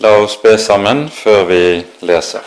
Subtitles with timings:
[0.00, 1.62] La oss be sammen før vi
[2.06, 2.44] leser.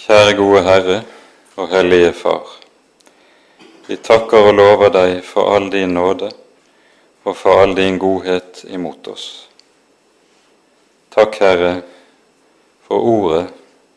[0.00, 0.96] Kjære gode Herre
[1.54, 2.48] og Hellige Far.
[3.86, 6.32] Vi takker og lover deg for all din nåde
[7.22, 9.28] og for all din godhet imot oss.
[11.14, 11.70] Takk, Herre,
[12.88, 13.44] for ordet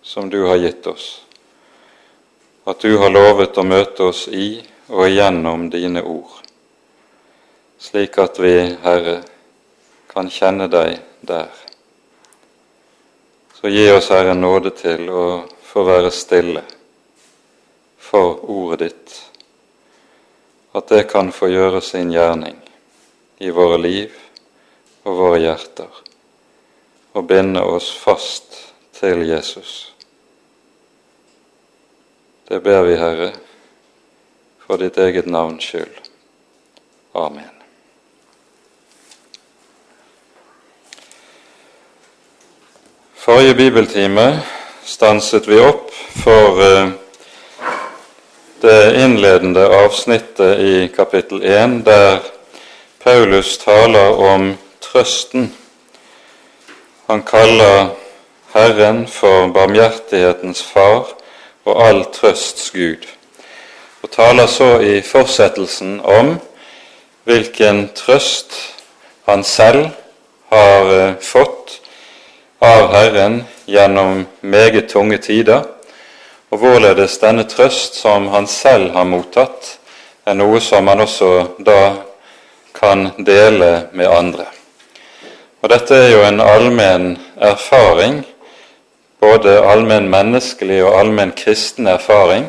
[0.05, 1.07] som du har gitt oss,
[2.69, 4.61] at du har lovet å møte oss i
[4.93, 6.37] og igjennom dine ord,
[7.81, 9.17] slik at vi, Herre,
[10.09, 11.49] kan kjenne deg der.
[13.53, 15.25] Så gi oss, Herre, nåde til å
[15.61, 16.63] få være stille
[18.09, 19.17] for ordet ditt,
[20.73, 22.57] at det kan få gjøre sin gjerning
[23.43, 24.15] i våre liv
[25.03, 25.91] og våre hjerter,
[27.13, 28.57] og binde oss fast
[28.97, 29.91] til Jesus.
[32.49, 33.31] Det ber vi, Herre,
[34.65, 36.01] for ditt eget navns skyld.
[37.13, 37.58] Amen.
[43.29, 44.39] Forrige bibeltime
[44.85, 46.87] stanset vi opp for eh,
[48.61, 52.23] det innledende avsnittet i kapittel 1, der
[53.03, 54.47] Paulus taler om
[54.81, 55.51] trøsten.
[57.05, 57.91] Han kaller
[58.55, 61.13] Herren for barmhjertighetens far
[61.69, 63.05] og all trøsts Gud,
[64.01, 66.39] og taler så i fortsettelsen om
[67.29, 68.57] hvilken trøst
[69.29, 69.91] han selv
[70.49, 71.77] har eh, fått
[72.59, 75.63] av Herren gjennom meget tunge tider,
[76.49, 79.77] og hvorledes denne trøst som han selv har mottatt,
[80.25, 81.31] er noe som han også
[81.63, 81.81] da
[82.75, 84.45] kan dele med andre.
[85.61, 88.21] Og Dette er jo en allmenn erfaring,
[89.19, 92.47] både allmenn menneskelig og allmenn kristen erfaring,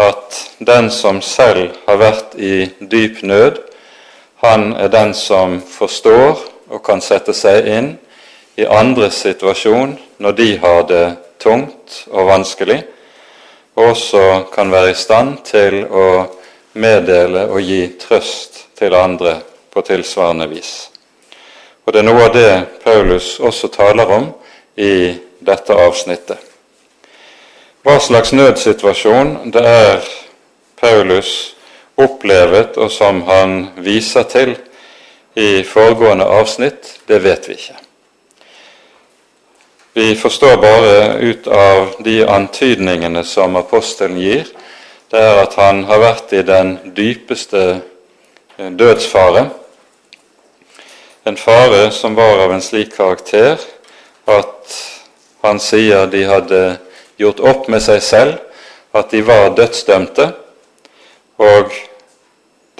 [0.00, 3.60] at den som selv har vært i dyp nød,
[4.44, 7.92] han er den som forstår og kan sette seg inn
[8.56, 11.06] i andres situasjon når de har det
[11.42, 12.82] tungt og vanskelig,
[13.74, 16.06] og også kan være i stand til å
[16.78, 19.38] meddele og gi trøst til andre
[19.74, 20.90] på tilsvarende vis.
[21.84, 22.52] Og Det er noe av det
[22.84, 24.30] Paulus også taler om
[24.76, 25.14] i
[25.44, 26.38] dette avsnittet.
[27.84, 30.06] Hva slags nødsituasjon det er
[30.80, 31.54] Paulus
[32.00, 34.56] opplevet, og som han viser til
[35.36, 37.83] i foregående avsnitt, det vet vi ikke.
[39.96, 44.48] Vi forstår bare ut av de antydningene som apostelen gir,
[45.10, 49.44] det er at han har vært i den dypeste eh, dødsfare.
[51.30, 53.62] En fare som var av en slik karakter
[54.26, 54.74] at
[55.46, 56.64] han sier de hadde
[57.22, 60.30] gjort opp med seg selv at de var dødsdømte,
[61.38, 61.70] og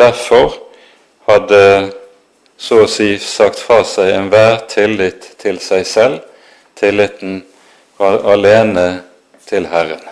[0.03, 0.59] derfor
[1.31, 1.65] hadde
[2.59, 6.34] så å si sagt fra seg enhver tillit til seg selv
[6.77, 7.43] tilliten
[7.99, 9.03] alene
[9.47, 10.03] til Herren.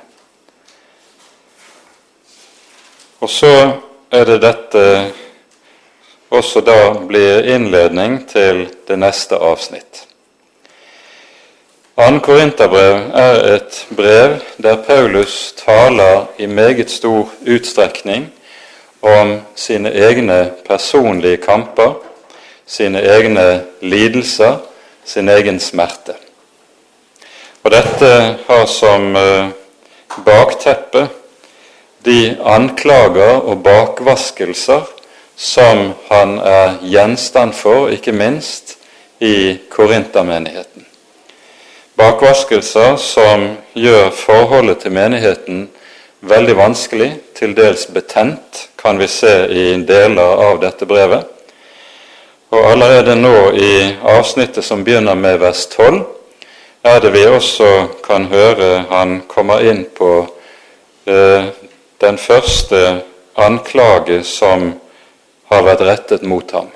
[3.21, 3.55] Og så
[4.11, 4.87] er det dette
[6.33, 10.07] også da blir innledning til det neste avsnitt.
[11.97, 12.19] 2.
[12.25, 18.31] Korinterbrev er et brev der Paulus taler i meget stor utstrekning
[19.03, 21.95] om sine egne personlige kamper,
[22.67, 24.57] sine egne lidelser,
[25.05, 26.15] sin egen smerte.
[27.63, 28.13] Og dette
[28.47, 29.51] har som eh,
[30.27, 31.07] bakteppe
[32.03, 34.89] de anklager og bakvaskelser
[35.39, 38.77] som han er gjenstand for, ikke minst
[39.23, 40.87] i Korintermenigheten.
[41.99, 43.47] Bakvaskelser som
[43.79, 45.69] gjør forholdet til menigheten
[46.23, 51.29] veldig vanskelig, til dels betent, kan vi se i deler av dette brevet.
[52.53, 53.75] Og allerede nå i
[54.13, 56.03] avsnittet som begynner med vers 12,
[56.83, 57.71] er det vi også
[58.03, 60.11] kan høre han kommer inn på
[61.07, 61.51] eh,
[62.03, 63.03] den første
[63.39, 64.73] anklage som
[65.53, 66.71] har vært rettet mot ham.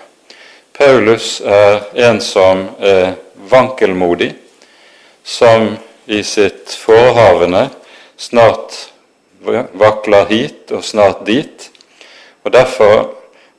[0.76, 3.16] Paulus er en som er
[3.50, 4.34] vankelmodig,
[5.24, 5.72] som
[6.06, 7.66] i sitt forehavende
[8.20, 8.76] snart
[9.74, 11.70] vakler hit og snart dit,
[12.44, 13.08] og derfor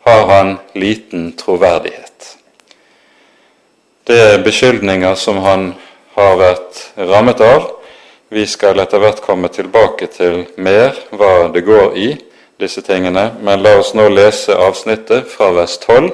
[0.07, 2.38] har han liten troverdighet.
[4.07, 5.74] Det er beskyldninger som han
[6.18, 7.68] har vært rammet av.
[8.34, 12.10] Vi skal etter hvert komme tilbake til mer hva det går i
[12.60, 16.10] disse tingene, men la oss nå lese avsnittet fra vers 12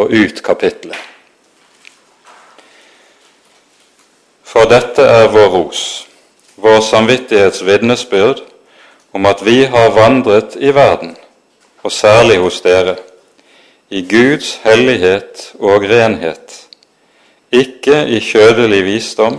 [0.00, 0.98] og ut kapittelet.
[4.54, 5.84] For dette er vår ros,
[6.56, 8.44] vår samvittighets vitnesbyrd
[9.14, 11.16] om at vi har vandret i verden,
[11.82, 12.96] og særlig hos dere,
[13.90, 16.63] i Guds hellighet og renhet,
[17.54, 19.38] ikke i kjødelig visdom,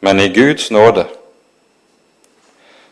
[0.00, 1.06] men i Guds nåde.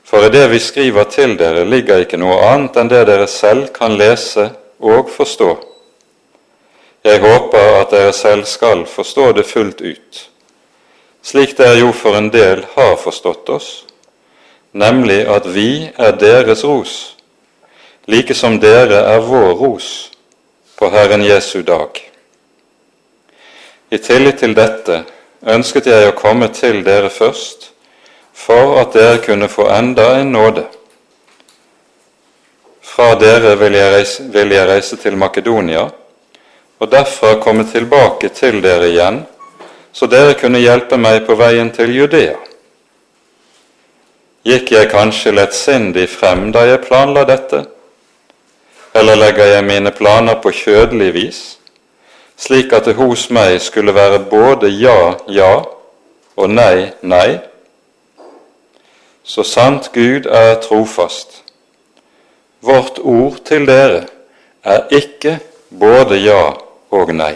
[0.05, 3.73] For i det vi skriver til dere, ligger ikke noe annet enn det dere selv
[3.75, 5.51] kan lese og forstå.
[7.05, 10.21] Jeg håper at dere selv skal forstå det fullt ut,
[11.25, 13.69] slik dere jo for en del har forstått oss,
[14.73, 16.95] nemlig at vi er deres ros,
[18.09, 19.93] like som dere er vår ros
[20.79, 22.14] på Herren Jesu dag.
[23.95, 25.05] I tillit til dette
[25.55, 27.69] ønsket jeg å komme til dere først,
[28.35, 30.65] for at dere kunne få enda en nåde.
[32.83, 35.87] Fra dere vil jeg reise, vil jeg reise til Makedonia,
[36.79, 39.23] og derfra komme tilbake til dere igjen,
[39.95, 42.37] så dere kunne hjelpe meg på veien til Judea.
[44.45, 47.63] Gikk jeg kanskje lettsindig frem da jeg planla dette,
[48.95, 51.45] eller legger jeg mine planer på kjødelig vis,
[52.37, 55.53] slik at det hos meg skulle være både ja, ja
[56.37, 57.39] og nei, nei?
[59.25, 61.41] Så sant Gud er trofast.
[62.61, 64.05] Vårt ord til dere
[64.65, 65.39] er ikke
[65.71, 66.53] både ja
[66.91, 67.35] og nei.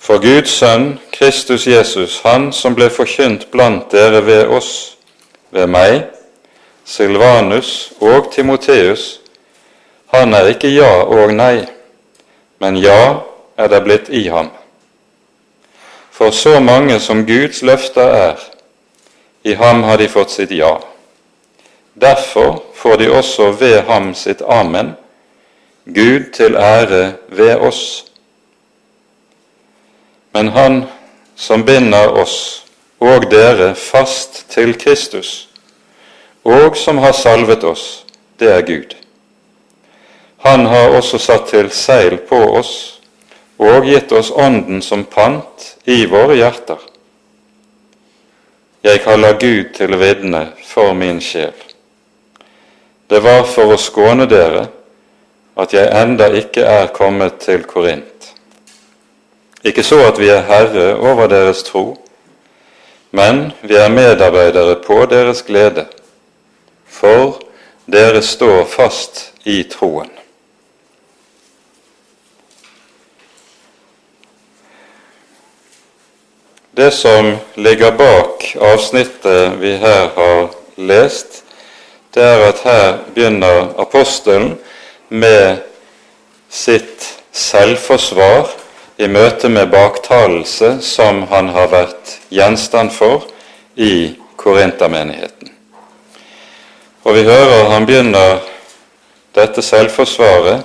[0.00, 4.96] For Guds sønn, Kristus Jesus, han som ble forkynt blant dere ved oss,
[5.50, 6.06] ved meg,
[6.84, 9.20] Silvanus og Timoteus,
[10.14, 11.66] han er ikke ja og nei,
[12.60, 13.22] men ja
[13.56, 14.50] er det blitt i ham.
[16.10, 18.40] For så mange som Guds løfter er,
[19.42, 20.74] i ham har de fått sitt ja.
[21.96, 24.92] Derfor får de også ved ham sitt amen,
[25.84, 28.04] Gud til ære ved oss.
[30.32, 30.84] Men Han
[31.36, 32.66] som binder oss
[33.00, 35.48] og dere fast til Kristus,
[36.44, 38.04] og som har salvet oss,
[38.40, 38.99] det er Gud.
[40.42, 42.72] Han har også satt til seil på oss
[43.60, 46.78] og gitt oss Ånden som pant i våre hjerter.
[48.80, 51.52] Jeg kaller Gud til vitne for min sjel.
[53.10, 54.62] Det var for å skåne dere
[55.60, 58.30] at jeg enda ikke er kommet til Korint.
[59.60, 61.98] Ikke så at vi er herre over deres tro,
[63.12, 65.84] men vi er medarbeidere på deres glede,
[66.88, 67.42] for
[67.84, 70.08] dere står fast i troen.
[76.72, 81.42] Det som ligger bak avsnittet vi her har lest,
[82.14, 84.52] det er at her begynner apostelen
[85.08, 85.64] med
[86.50, 88.52] sitt selvforsvar
[89.02, 93.26] i møte med baktalelse som han har vært gjenstand for
[93.74, 95.50] i Korintermenigheten.
[97.02, 98.38] Og vi hører han begynner
[99.34, 100.62] dette selvforsvaret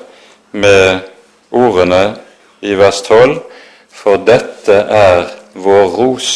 [0.52, 1.02] med
[1.50, 2.04] ordene
[2.62, 3.40] i vers 12
[3.96, 6.30] For dette er vår ros.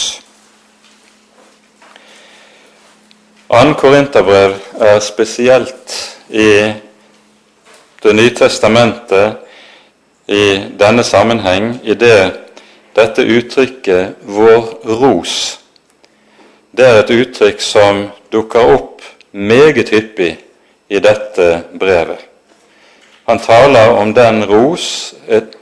[3.50, 5.96] Annen Korinterbrev er spesielt
[6.30, 6.74] i
[8.00, 9.42] Det nye testamentet
[10.32, 10.44] i
[10.80, 12.32] denne sammenheng i det
[12.96, 15.60] dette uttrykket 'vår ros'
[16.72, 19.02] det er et uttrykk som dukker opp
[19.32, 20.38] meget hyppig
[20.90, 21.48] i dette
[21.80, 22.22] brevet.
[23.28, 25.16] Han taler om den ros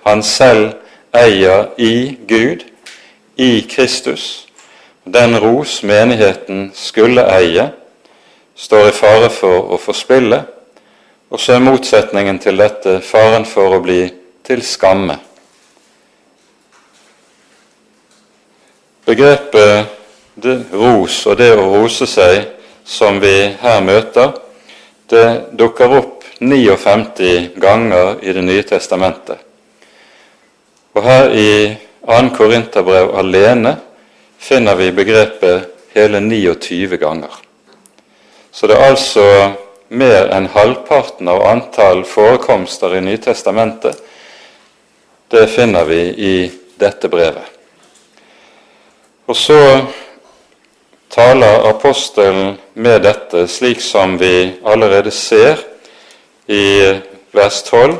[0.06, 0.76] han selv
[1.16, 2.64] eier i Gud,
[3.38, 4.48] i Kristus.
[5.04, 7.70] Den ros menigheten skulle eie,
[8.56, 10.42] står i fare for å forspille,
[11.30, 14.02] og så er motsetningen til dette faren for å bli
[14.48, 15.20] til skamme.
[19.08, 19.96] Begrepet
[20.36, 22.42] det, ros og det å rose seg
[22.88, 24.34] som vi her møter,
[25.08, 29.40] det dukker opp 59 ganger i Det nye testamentet.
[30.94, 31.52] Og her i
[32.08, 32.30] 2.
[32.38, 33.76] Korinterbrev alene
[34.40, 37.34] finner vi begrepet hele 29 ganger.
[38.52, 39.26] Så det er altså
[39.92, 44.00] mer enn halvparten av antall forekomster i Nytestamentet.
[45.28, 46.36] Det finner vi i
[46.80, 47.44] dette brevet.
[49.28, 49.60] Og så
[51.12, 55.60] taler apostelen med dette, slik som vi allerede ser
[56.48, 56.96] i
[57.36, 57.98] vers 12,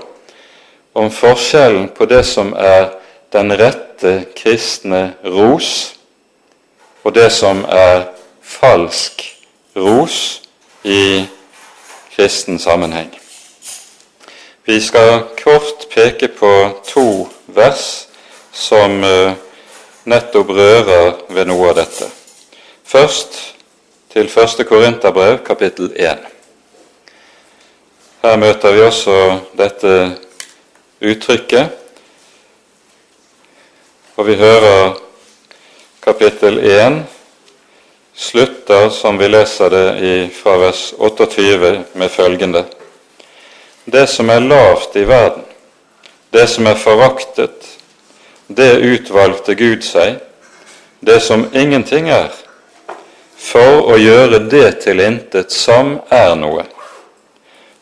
[0.96, 2.88] om forskjellen på det som er
[3.32, 5.94] den rette kristne ros
[7.04, 8.10] og det som er
[8.44, 9.24] falsk
[9.76, 10.42] ros
[10.84, 11.26] i
[12.16, 13.12] kristen sammenheng.
[14.68, 16.52] Vi skal kort peke på
[16.88, 18.08] to vers
[18.52, 19.36] som eh,
[20.04, 22.10] nettopp rører ved noe av dette.
[22.88, 23.38] Først
[24.12, 26.28] til første Korinterbrev, kapittel 1.
[28.24, 29.18] Her møter vi også
[29.60, 29.94] dette
[31.00, 31.87] uttrykket.
[34.18, 34.96] Og vi hører
[36.02, 37.04] kapittel 1
[38.18, 42.64] slutter, som vi leser det i, fra vers 28, med følgende
[43.86, 45.44] Det som er lavt i verden,
[46.34, 47.68] det som er foraktet,
[48.48, 50.18] det utvalgte Gud seg,
[51.00, 52.34] det som ingenting er,
[53.38, 56.66] for å gjøre det til intet som er noe,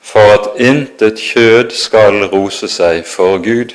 [0.04, 3.72] for at intet kjød skal rose seg for Gud.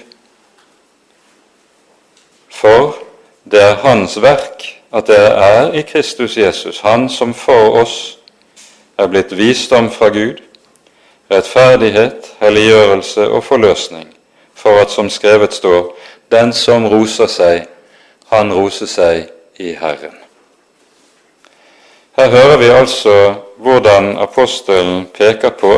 [2.61, 2.95] For
[3.50, 8.19] det er Hans verk at dere er i Kristus Jesus, Han som for oss
[8.99, 10.43] er blitt visdom fra Gud,
[11.31, 14.09] rettferdighet, helliggjørelse og forløsning,
[14.55, 15.95] for at som skrevet står,
[16.31, 17.64] den som roser seg,
[18.29, 20.19] han roser seg i Herren.
[22.19, 25.73] Her hører vi altså hvordan apostelen peker på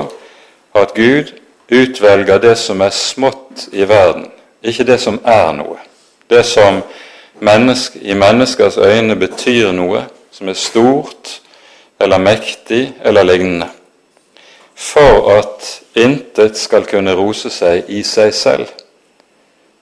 [0.75, 1.31] at Gud
[1.71, 5.92] utvelger det som er smått i verden, ikke det som er noe.
[6.33, 6.83] Det som
[7.41, 11.41] menneske, i menneskers øyne betyr noe, som er stort
[12.01, 13.69] eller mektig eller lignende,
[14.75, 18.65] for at intet skal kunne rose seg i seg selv,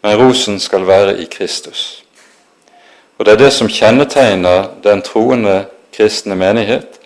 [0.02, 2.02] men rosen skal være i Kristus.
[3.19, 5.64] Og Det er det som kjennetegner den troende
[5.95, 6.99] kristne menighet.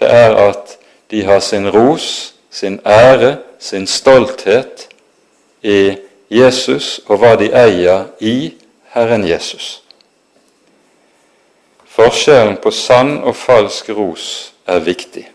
[0.00, 0.76] Det er at
[1.10, 4.88] de har sin ros, sin ære, sin stolthet
[5.62, 5.96] i
[6.30, 8.54] Jesus og hva de eier i
[8.92, 9.82] Herren Jesus.
[11.86, 14.24] Forskjellen på sann og falsk ros
[14.66, 15.28] er viktig.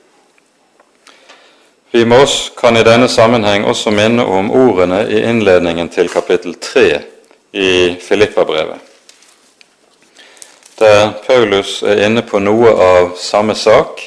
[1.96, 6.58] Vi må oss, kan i denne sammenheng også minne om ordene i innledningen til kapittel
[6.60, 6.84] 3
[7.56, 7.70] i
[8.04, 8.82] Filippabrevet,
[10.80, 14.04] der Paulus er inne på noe av samme sak.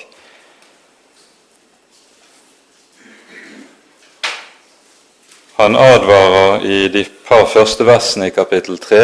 [5.57, 9.01] Han advarer i de par første versene i kapittel 3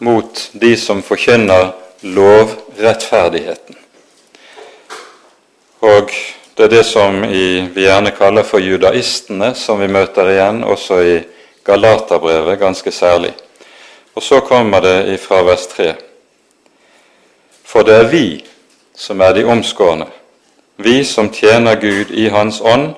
[0.00, 3.76] mot de som forkynner lovrettferdigheten.
[5.80, 6.12] Og
[6.56, 11.14] det er det som vi gjerne kaller for judaistene, som vi møter igjen også i
[11.64, 13.32] Galaterbrevet ganske særlig.
[14.14, 15.92] Og så kommer det fra vers 3.
[17.64, 18.24] For det er vi
[18.96, 20.06] som er de omskårne,
[20.76, 22.90] vi som tjener Gud i Hans ånd,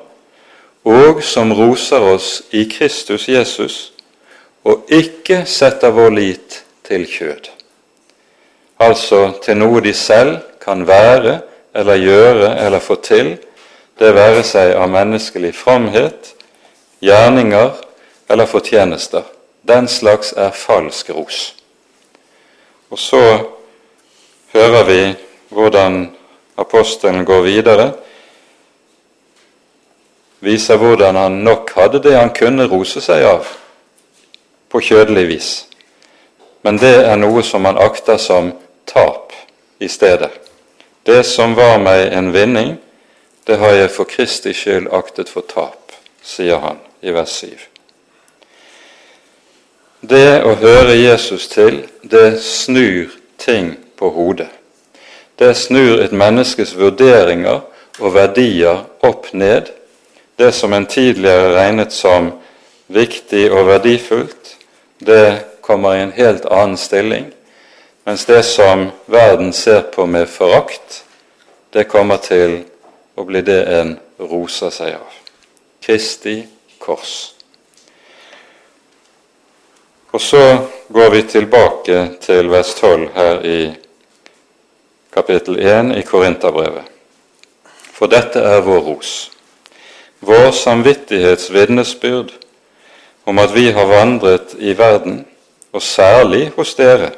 [0.85, 3.93] og som roser oss i Kristus Jesus,
[4.65, 7.53] og ikke setter vår lit til kjød
[8.83, 11.41] altså til noe de selv kan være
[11.75, 13.37] eller gjøre eller få til,
[13.99, 16.35] det være seg av menneskelig framhet,
[17.01, 17.71] gjerninger
[18.31, 19.23] eller fortjenester.
[19.63, 21.55] Den slags er falsk ros.
[22.91, 23.23] Og så
[24.53, 25.01] hører vi
[25.49, 26.11] hvordan
[26.59, 27.93] apostelen går videre,
[30.41, 33.47] viser hvordan han nok hadde det han kunne rose seg av
[34.69, 35.51] på kjødelig vis.
[36.63, 38.53] Men det er noe som man akter som
[38.87, 39.33] tap
[39.83, 40.31] i stedet.
[41.03, 42.77] Det som var meg en vinning,
[43.47, 47.51] det har jeg for Kristi skyld aktet for tap, sier han i vers 7.
[50.03, 54.49] Det å høre Jesus til, det snur ting på hodet.
[55.39, 57.63] Det snur et menneskes vurderinger
[57.99, 59.71] og verdier opp ned.
[60.39, 62.33] Det som en tidligere regnet som
[62.93, 64.57] viktig og verdifullt,
[64.99, 67.31] det kommer i en helt annen stilling
[68.05, 71.05] mens det som verden ser på med forakt,
[71.71, 72.59] det kommer til
[73.15, 75.15] å bli det en roser seg av.
[75.83, 76.43] Kristi
[76.83, 77.15] kors.
[80.13, 80.43] Og så
[80.93, 83.61] går vi tilbake til vers 12 her i
[85.15, 86.91] kapittel 1 i Korinterbrevet.
[87.95, 89.31] For dette er vår ros,
[90.21, 92.35] vår samvittighets vitnesbyrd
[93.25, 95.23] om at vi har vandret i verden,
[95.73, 97.11] og særlig hos dere,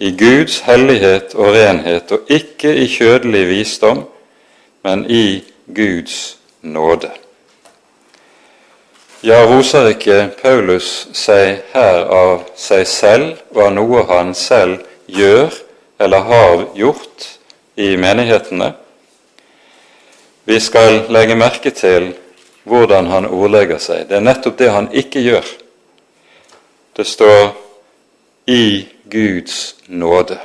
[0.00, 4.04] i Guds hellighet og renhet, og ikke i kjødelig visdom,
[4.82, 7.10] men i Guds nåde.
[9.22, 14.78] Ja, roser ikke Paulus seg her av seg selv av noe han selv
[15.12, 15.52] gjør
[16.00, 17.26] eller har gjort
[17.76, 18.70] i menighetene?
[20.48, 22.14] Vi skal legge merke til
[22.64, 24.06] hvordan han ordlegger seg.
[24.08, 25.52] Det er nettopp det han ikke gjør.
[26.96, 27.56] Det står
[28.46, 30.38] 'i Guds nåde.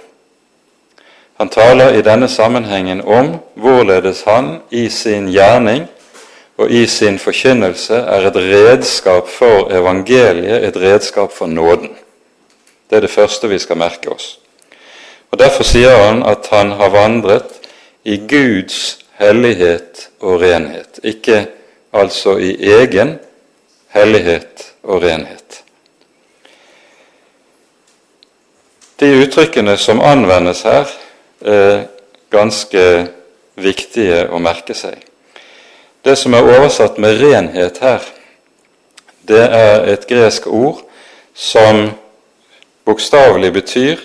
[1.37, 5.87] Han taler i denne sammenhengen om hvorledes han i sin gjerning
[6.57, 11.91] og i sin forkynnelse er et redskap for evangeliet, et redskap for nåden.
[12.89, 14.39] Det er det første vi skal merke oss.
[15.31, 17.59] Og Derfor sier han at han har vandret
[18.03, 21.47] i Guds hellighet og renhet, ikke
[21.93, 23.17] altså i egen
[23.91, 25.64] hellighet og renhet.
[28.99, 30.87] De uttrykkene som anvendes her,
[31.41, 31.81] er
[32.31, 32.83] ganske
[33.59, 35.01] viktige å merke seg.
[36.05, 38.01] Det som er oversatt med 'renhet' her,
[39.27, 40.79] det er et gresk ord
[41.33, 41.89] som
[42.85, 43.99] bokstavelig betyr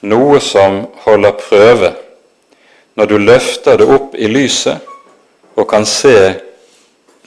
[0.00, 1.92] noe som holder prøve.
[2.94, 4.78] Når du løfter det opp i lyset
[5.56, 6.34] og kan se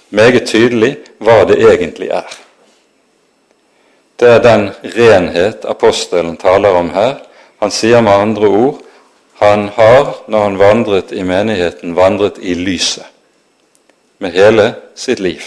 [0.10, 2.28] meget tydelig hva det egentlig er.
[4.22, 7.16] Det er den renhet apostelen taler om her.
[7.58, 8.82] Han sier med andre ord
[9.42, 13.08] han har, når han vandret i menigheten, vandret i lyset
[14.22, 15.42] med hele sitt liv.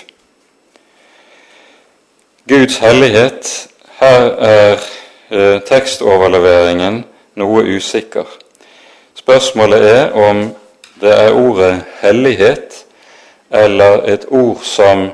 [2.49, 3.69] Guds hellighet
[4.01, 4.73] Her er
[5.31, 7.05] eh, tekstoverleveringen
[7.39, 8.27] noe usikker.
[9.15, 10.49] Spørsmålet er om
[11.01, 12.83] det er ordet 'hellighet'
[13.51, 15.11] eller et ord som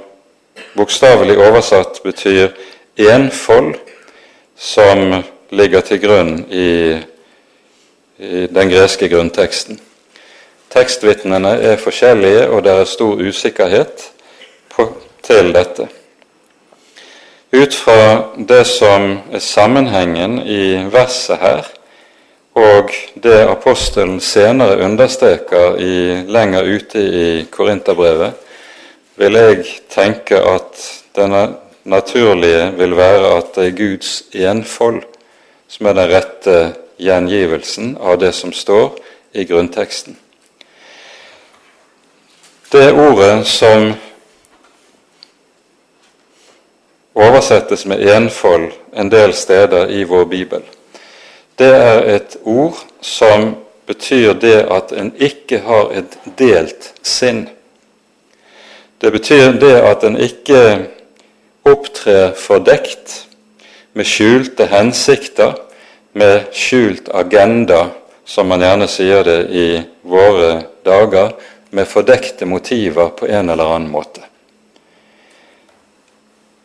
[0.77, 2.49] bokstavelig oversatt betyr
[3.09, 3.79] 'enfold',
[4.57, 6.99] som ligger til grunn i,
[8.19, 9.81] i den greske grunnteksten.
[10.71, 14.11] Tekstvitnene er forskjellige, og det er stor usikkerhet
[14.71, 14.87] på,
[15.23, 15.89] til dette.
[17.53, 21.67] Ut fra det som er sammenhengen i verset her,
[22.55, 22.93] og
[23.23, 28.33] det apostelen senere understreker i, lenger ute i Korinterbrevet,
[29.17, 31.27] vil jeg tenke at det
[31.83, 35.03] naturlige vil være at det er Guds enfold
[35.71, 36.57] som er den rette
[37.01, 38.99] gjengivelsen av det som står
[39.33, 40.17] i grunnteksten.
[42.71, 43.93] Det ordet som
[47.15, 50.63] oversettes med enfold en del steder i vår bibel,
[51.59, 53.55] det er et ord som
[53.87, 57.49] betyr det at en ikke har et delt sinn.
[59.01, 60.63] Det betyr det at en ikke
[61.67, 63.27] opptrer fordekt,
[63.93, 65.57] med skjulte hensikter,
[66.13, 67.89] med skjult agenda,
[68.25, 69.69] som man gjerne sier det i
[70.07, 71.35] våre dager,
[71.71, 74.23] med fordekte motiver på en eller annen måte.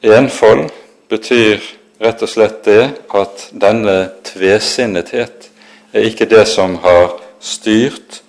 [0.05, 0.69] Enfold
[1.09, 1.61] betyr
[2.01, 2.81] rett og slett det
[3.17, 5.49] at denne tvesinnethet
[5.95, 8.21] er ikke det som har styrt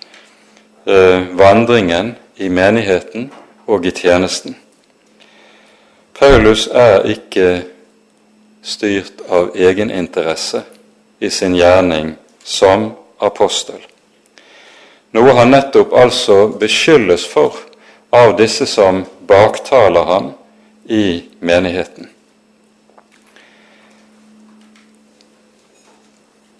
[0.85, 3.29] eh, vandringen i menigheten
[3.67, 4.55] og i tjenesten.
[6.19, 7.49] Paulus er ikke
[8.65, 10.63] styrt av egeninteresse
[11.21, 12.89] i sin gjerning som
[13.21, 13.77] apostel.
[15.13, 17.53] Noe han nettopp altså beskyldes for
[18.09, 20.31] av disse som baktaler ham
[20.89, 22.09] i menigheten.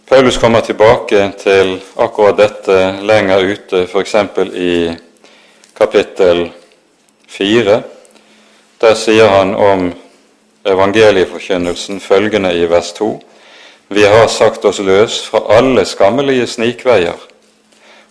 [0.07, 4.15] Paulus kommer tilbake til akkurat dette lenger ute, f.eks.
[4.53, 4.73] i
[5.75, 6.45] kapittel
[7.27, 7.81] 4.
[8.81, 9.93] Der sier han om
[10.65, 13.23] evangelieforkynnelsen følgende i vers 2.:
[13.89, 17.17] Vi har sagt oss løs fra alle skammelige snikveier,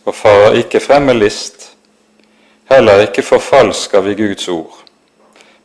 [0.05, 1.73] og farer ikke frem med list,
[2.71, 4.83] heller ikke forfalsker vi Guds ord.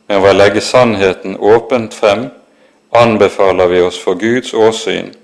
[0.08, 2.28] Men ved å legge sannheten åpent frem
[2.94, 5.14] anbefaler vi oss for Guds åsyn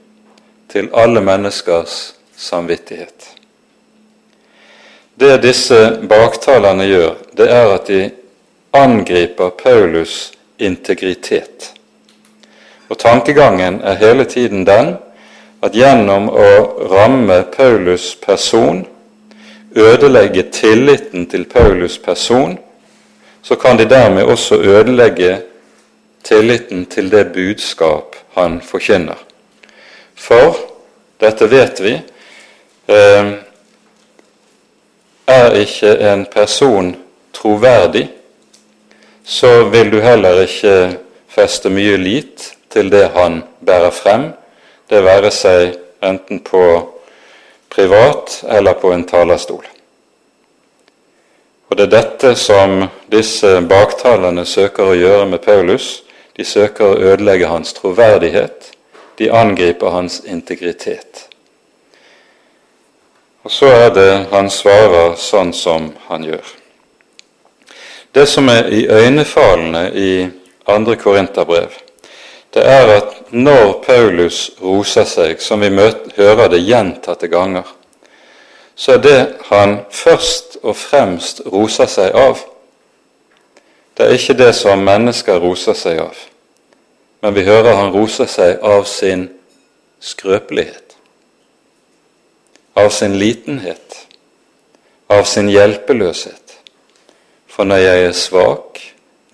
[0.69, 3.29] til alle menneskers samvittighet.
[5.21, 8.11] Det disse baktalerne gjør, det er at de
[8.71, 11.75] angriper Paulus' integritet.
[12.89, 14.97] Og Tankegangen er hele tiden den
[15.63, 16.49] at gjennom å
[16.91, 18.87] ramme Paulus' person,
[19.77, 22.59] ødelegge tilliten til Paulus' person,
[23.43, 25.41] så kan de dermed også ødelegge
[26.25, 29.19] tilliten til det budskap han forkynner.
[30.15, 30.57] For
[31.21, 31.95] dette vet vi
[32.89, 33.33] eh,
[35.27, 36.95] er ikke en person
[37.33, 38.09] troverdig,
[39.29, 40.77] så vil du heller ikke
[41.29, 44.31] feste mye lit til det han bærer frem,
[44.89, 46.63] det være seg enten på
[47.69, 49.67] privat eller på en talerstol.
[51.69, 56.03] Og Det er dette som disse baktalerne søker å gjøre med Paulus.
[56.33, 58.73] De søker å ødelegge hans troverdighet
[59.19, 61.29] de angriper hans integritet.
[63.43, 66.58] Og så er det han svarer sånn som han gjør.
[68.15, 70.29] Det som er i øynefallende i
[70.67, 71.71] andre Korinterbrev,
[72.55, 77.67] det er at når Paulus roser seg, som vi møter, hører det gjentatte ganger,
[78.75, 79.19] så er det
[79.51, 82.41] han først og fremst roser seg av.
[83.99, 86.29] Det er ikke det som mennesker roser seg av
[87.21, 89.27] men vi hører han roser seg av sin
[90.01, 90.95] skrøpelighet,
[92.79, 94.05] av sin litenhet,
[95.11, 96.48] av sin hjelpeløshet.
[97.59, 98.77] For når jeg er svak,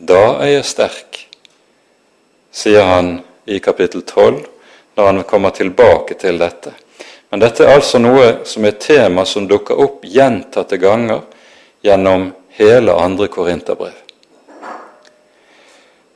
[0.01, 1.17] da er jeg sterk,
[2.49, 4.39] sier han i kapittel 12,
[4.97, 6.71] når han kommer tilbake til dette.
[7.29, 11.21] Men dette er altså noe som er tema som dukker opp gjentatte ganger
[11.85, 13.99] gjennom hele andre korinterbrev.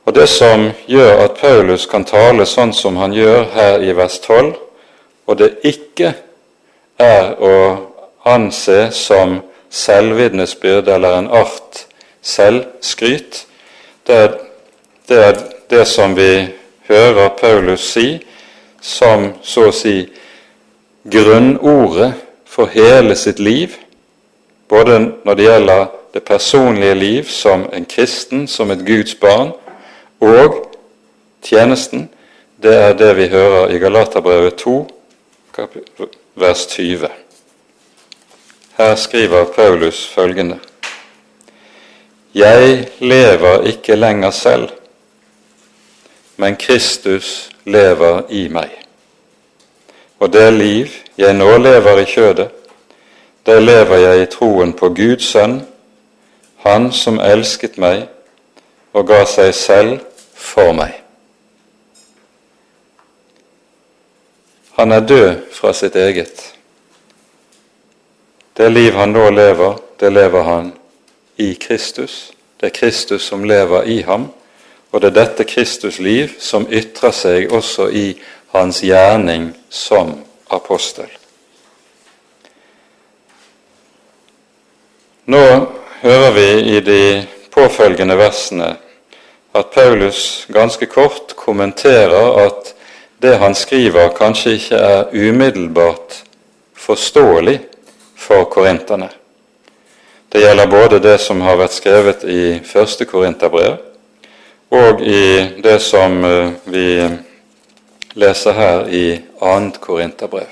[0.09, 4.17] Og Det som gjør at Paulus kan tale sånn som han gjør her i vers
[4.25, 4.49] 12,
[5.29, 6.15] og det ikke
[6.97, 7.53] er å
[8.25, 11.85] anse som selvvitnesbyrd eller en art
[12.21, 13.45] selvskryt,
[14.07, 14.33] det er,
[15.09, 16.47] det er det som vi
[16.89, 18.19] hører Paulus si
[18.81, 20.07] som så å si
[21.03, 22.13] grunnordet
[22.49, 23.75] for hele sitt liv,
[24.69, 29.51] både når det gjelder det personlige liv som en kristen, som et Guds barn,
[30.19, 30.63] og
[31.43, 32.09] tjenesten,
[32.63, 34.75] det er det vi hører i Galaterbrevet 2,
[36.39, 37.07] vers 20.
[38.77, 40.59] Her skriver Paulus følgende.:
[42.35, 44.69] Jeg lever ikke lenger selv,
[46.37, 48.69] men Kristus lever i meg.
[50.19, 52.49] Og det liv jeg nå lever i kjødet,
[53.45, 55.61] det lever jeg i troen på Guds sønn,
[56.59, 58.09] Han som elsket meg
[58.93, 60.01] og ga seg selv
[60.35, 60.91] for meg.
[64.75, 66.43] Han er død fra sitt eget.
[68.57, 70.73] Det liv han nå lever, det lever han
[71.39, 72.33] i Kristus.
[72.59, 74.27] Det er Kristus som lever i ham,
[74.91, 78.07] og det er dette Kristus-liv som ytrer seg også i
[78.51, 80.17] hans gjerning som
[80.51, 81.07] apostel.
[85.29, 85.43] Nå
[86.01, 87.03] hører vi i de
[87.53, 88.73] påfølgende versene
[89.55, 92.73] at Paulus ganske kort kommenterer at
[93.21, 96.23] det han skriver, kanskje ikke er umiddelbart
[96.73, 97.59] forståelig
[98.15, 99.09] for korinterne.
[100.31, 103.79] Det gjelder både det som har vært skrevet i første korinterbrev,
[104.69, 105.21] og i
[105.65, 106.89] det som eh, vi
[108.13, 109.05] leser her i
[109.41, 110.51] annet korinterbrev.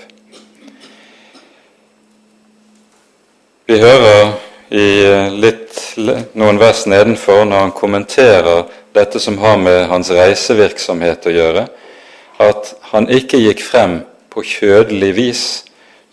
[3.70, 4.32] Vi hører
[4.74, 5.78] i eh, litt,
[6.34, 8.64] noen vers nedenfor når han kommenterer
[8.98, 11.68] dette som har med hans reisevirksomhet å gjøre,
[12.42, 14.00] at han ikke gikk frem
[14.34, 15.46] på kjødelig vis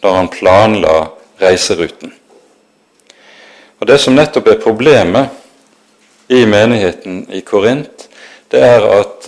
[0.05, 0.99] når han planla
[1.41, 2.13] reiseruten.
[3.85, 5.27] Og Det som nettopp er problemet
[6.33, 8.07] i menigheten i Korint,
[8.49, 9.27] det er at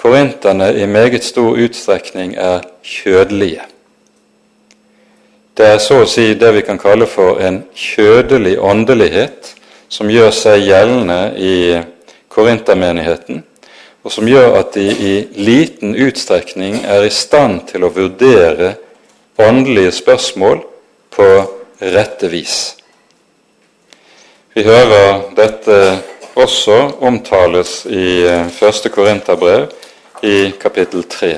[0.00, 3.66] korinterne i meget stor utstrekning er kjødelige.
[5.52, 9.50] Det er så å si det vi kan kalle for en kjødelig åndelighet
[9.92, 11.58] som gjør seg gjeldende i
[12.32, 13.42] korintermenigheten,
[14.00, 18.78] og som gjør at de i liten utstrekning er i stand til å vurdere
[19.36, 20.64] åndelige spørsmål
[21.12, 21.28] på
[21.84, 22.78] rette vis.
[24.54, 25.76] Vi hører dette
[26.38, 29.64] også omtales i eh, første Korinterbrev
[30.22, 31.30] i kapittel 3.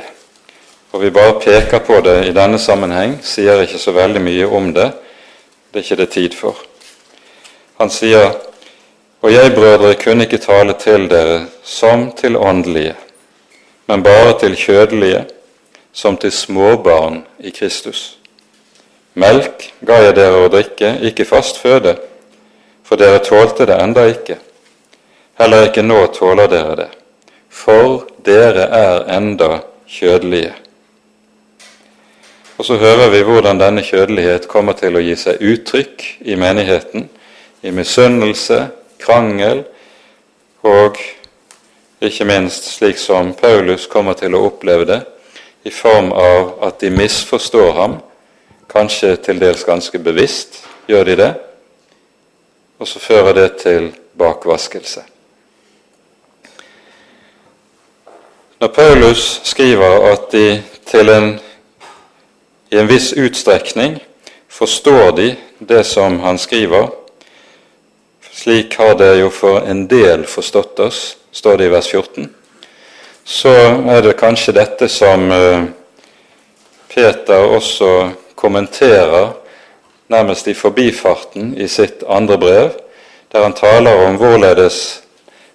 [0.93, 4.69] Og Vi bare peker på det i denne sammenheng, sier ikke så veldig mye om
[4.77, 4.91] det.
[5.73, 6.61] Det er ikke det tid for.
[7.81, 8.35] Han sier
[9.25, 12.95] og jeg, brødre, kunne ikke tale til dere som til åndelige,
[13.89, 15.23] men bare til kjødelige,
[15.93, 18.19] som til småbarn i Kristus.
[19.15, 21.97] Melk ga jeg dere å drikke, ikke fast føde,
[22.87, 24.39] for dere tålte det enda ikke.
[25.41, 26.89] Heller ikke nå tåler dere det,
[27.51, 29.59] for dere er enda
[29.91, 30.55] kjødelige.
[32.57, 37.09] Og så hører vi hvordan denne kjødelighet kommer til å gi seg uttrykk i menigheten,
[37.61, 38.63] i misunnelse,
[39.03, 39.65] krangel
[40.65, 40.97] og
[42.01, 45.01] ikke minst slik som Paulus kommer til å oppleve det,
[45.67, 47.99] i form av at de misforstår ham,
[48.71, 51.33] kanskje til dels ganske bevisst gjør de det,
[52.79, 55.03] og så fører det til bakvaskelse.
[58.61, 61.35] Når Paulus skriver at de til en,
[62.73, 63.99] i en viss utstrekning
[64.49, 66.89] forstår de det som han skriver,
[68.33, 71.01] slik har det jo for en del forstått oss,
[71.33, 72.29] står det i vers 14.
[73.25, 73.53] Så
[73.93, 75.65] er det kanskje dette som eh,
[76.89, 79.35] Peter også kommenterer
[80.09, 82.71] nærmest i forbifarten i sitt andre brev,
[83.33, 85.03] der han taler om hvorledes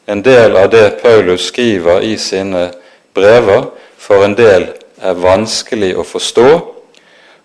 [0.07, 2.71] en del av det Paulus skriver i sine
[3.13, 4.67] brever, for en del
[5.01, 6.49] er vanskelig å forstå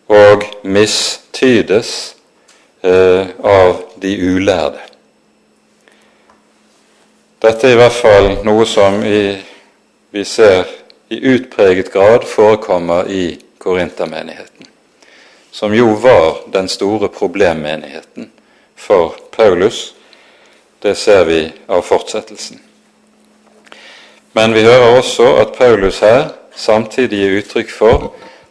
[0.08, 1.92] og mistydes
[2.82, 4.82] eh, av de ulærde.
[7.42, 9.36] Dette er i hvert fall noe som i,
[10.10, 10.64] vi ser
[11.12, 14.65] i utpreget grad forekommer i Korintermenigheten,
[15.56, 18.30] som jo var den store problemmenigheten
[18.74, 19.94] for Paulus.
[20.78, 22.60] Det ser vi av fortsettelsen.
[24.32, 28.04] Men vi hører også at Paulus her samtidig gir uttrykk for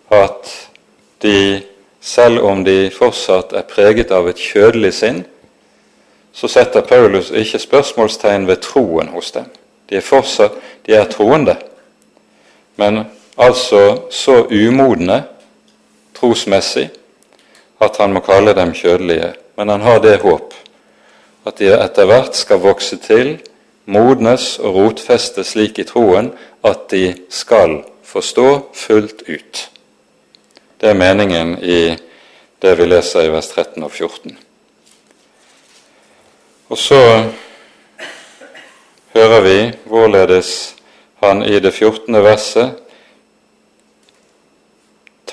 [0.10, 0.50] at
[1.22, 1.62] de,
[2.02, 5.22] selv om de fortsatt er preget av et kjødelig sinn,
[6.34, 9.46] så setter Paulus ikke spørsmålstegn ved troen hos dem.
[9.90, 10.58] De er fortsatt
[10.90, 11.54] de er troende,
[12.82, 13.04] men
[13.38, 15.22] altså så umodne
[16.16, 16.90] trosmessig
[17.84, 19.34] at han må kalle dem kjødelige.
[19.58, 20.54] Men han har det håp
[21.46, 23.36] at de etter hvert skal vokse til,
[23.86, 26.32] modnes og rotfestes slik i troen
[26.66, 29.62] at de skal forstå fullt ut.
[30.82, 31.96] Det er meningen i
[32.62, 34.38] det vi leser i vers 13 og 14.
[36.74, 37.02] Og så
[39.14, 40.50] hører vi hvorledes
[41.22, 42.24] han i det 14.
[42.24, 42.74] verset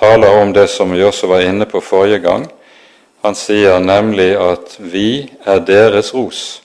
[0.02, 2.48] taler om det som vi også var inne på forrige gang.
[3.22, 6.62] Han sier nemlig at vi er deres ros,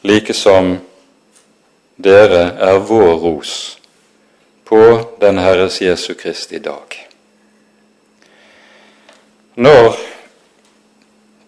[0.00, 0.78] like som
[2.00, 3.50] dere er vår ros
[4.64, 4.80] på
[5.20, 6.96] den Herres Jesu Kristi dag.
[9.54, 9.98] Når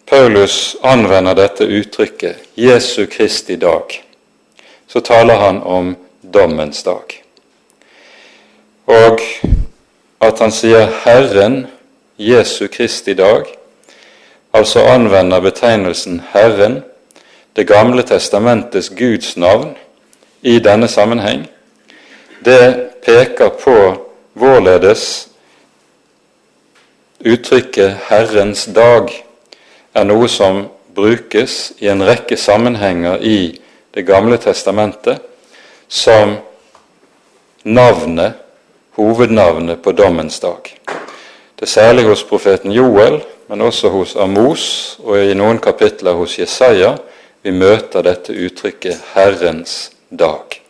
[0.05, 4.03] Paulus anvender dette uttrykket 'Jesu Kristi dag',
[4.87, 7.25] så taler han om dommens dag.
[8.85, 9.21] Og
[10.21, 11.67] at han sier 'Herren
[12.19, 13.57] Jesu Kristi dag',
[14.53, 16.83] altså anvender betegnelsen 'Herren',
[17.57, 19.77] Det gamle testamentets Guds navn,
[20.43, 21.47] i denne sammenheng,
[22.45, 25.29] det peker på vårledes
[27.21, 29.25] uttrykket 'Herrens dag'
[29.95, 33.61] er noe som brukes i en rekke sammenhenger i
[33.95, 35.19] Det gamle testamentet
[35.89, 36.37] som
[37.65, 38.33] navnet,
[39.01, 40.75] hovednavnet på dommens dag.
[41.57, 46.39] Det er særlig hos profeten Joel, men også hos Amos og i noen kapitler hos
[46.39, 46.95] Jesaja
[47.43, 50.61] vi møter dette uttrykket 'Herrens dag'.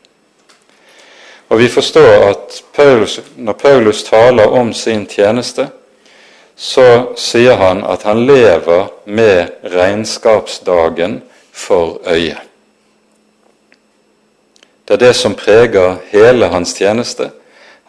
[1.49, 5.69] Og Vi forstår at Paulus, når Paulus taler om sin tjeneste,
[6.57, 12.39] så sier han at han lever med regnskapsdagen for øye.
[14.89, 17.31] Det er det som preger hele hans tjeneste.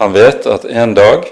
[0.02, 1.28] Han vet at en dag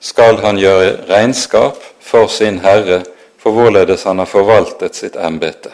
[0.00, 3.02] skal han gjøre regnskap for sin Herre
[3.36, 5.68] for hvorledes han har forvaltet sitt embete.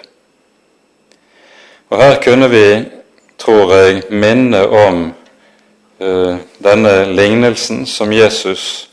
[1.87, 2.64] Og Her kunne vi,
[3.38, 4.99] tror jeg, minne om
[6.03, 8.90] uh, denne lignelsen som Jesus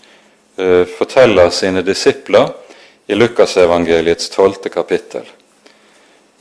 [0.62, 2.54] uh, forteller sine disipler
[3.10, 5.26] i Lukasevangeliets tolvte kapittel.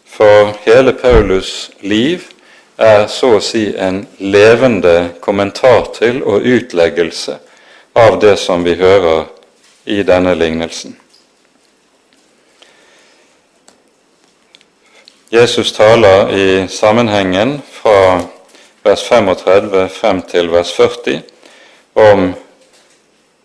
[0.04, 2.35] For hele Paulus' liv
[2.76, 7.38] er så å si en levende kommentar til og utleggelse
[7.96, 9.24] av det som vi hører
[9.86, 10.96] i denne lignelsen.
[15.32, 18.20] Jesus taler i sammenhengen fra
[18.84, 21.22] vers 35 frem til vers 40
[21.98, 22.28] om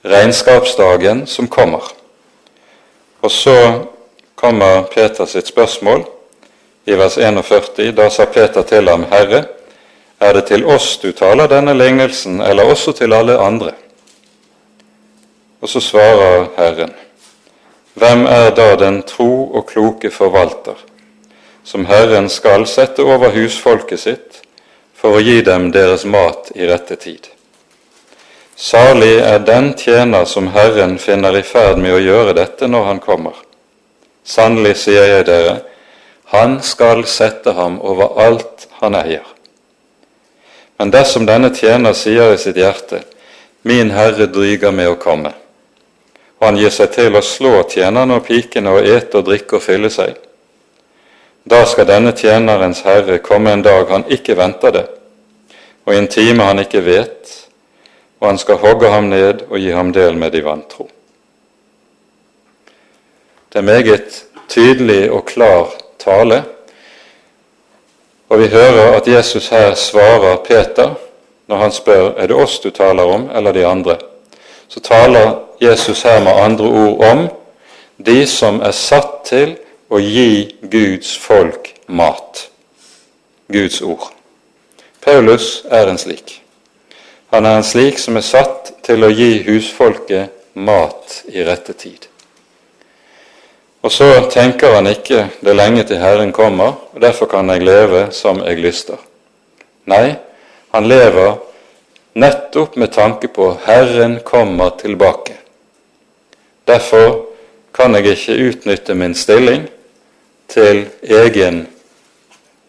[0.05, 1.87] regnskapsdagen som kommer.
[3.21, 3.57] Og så
[4.35, 6.05] kommer Peter sitt spørsmål
[6.85, 7.91] i vers 41.
[7.91, 9.45] Da sa Peter til ham, Herre,
[10.19, 13.73] er det til oss du taler denne lignelsen, eller også til alle andre?
[15.61, 16.93] Og så svarer Herren,
[17.93, 20.77] Hvem er da den tro og kloke forvalter,
[21.63, 24.39] som Herren skal sette over husfolket sitt
[24.95, 27.27] for å gi dem deres mat i rette tid?
[28.55, 33.03] Salig er den tjener som Herren finner i ferd med å gjøre dette når han
[33.03, 33.35] kommer.
[34.23, 35.57] Sannelig sier jeg dere,
[36.31, 39.25] han skal sette ham over alt han eier.
[40.79, 43.01] Men dersom denne tjener sier i sitt hjerte,
[43.67, 45.33] Min Herre dryger med å komme,
[46.39, 49.65] og han gir seg til å slå tjenerne og pikene og ete og drikke og
[49.65, 50.15] fylle seg,
[51.43, 54.87] da skal denne tjenerens herre komme en dag han ikke venter det,
[55.83, 57.35] og i en time han ikke vet,
[58.23, 60.87] og han skal hogge ham ned og gi ham del med de vantro.
[63.51, 66.41] Det er meget tydelig og klar tale,
[68.31, 70.93] og vi hører at Jesus her svarer Peter
[71.51, 73.97] når han spør er det oss du taler om, eller de andre.
[74.67, 77.25] Så taler Jesus her med andre ord om
[78.05, 79.57] de som er satt til
[79.91, 82.47] å gi Guds folk mat.
[83.51, 84.13] Guds ord.
[85.03, 86.37] Paulus er en slik.
[87.35, 92.10] Han er en slik som er satt til å gi husfolket mat i rette tid.
[93.81, 98.11] Og så tenker han ikke det lenge til Herren kommer, og derfor kan jeg leve
[98.13, 98.99] som jeg lyster.
[99.89, 100.13] Nei,
[100.71, 101.39] han lever
[102.13, 105.33] nettopp med tanke på Herren kommer tilbake.
[106.67, 107.25] Derfor
[107.73, 109.65] kan jeg ikke utnytte min stilling
[110.51, 111.65] til egen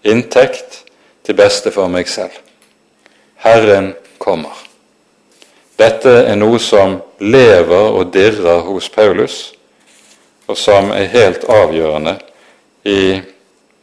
[0.05, 0.85] inntekt
[1.27, 2.35] til beste for meg selv.
[3.43, 4.55] Herren kommer.
[5.79, 9.53] Dette er noe som lever og dirrer hos Paulus,
[10.53, 12.19] og som er helt avgjørende
[12.85, 13.17] i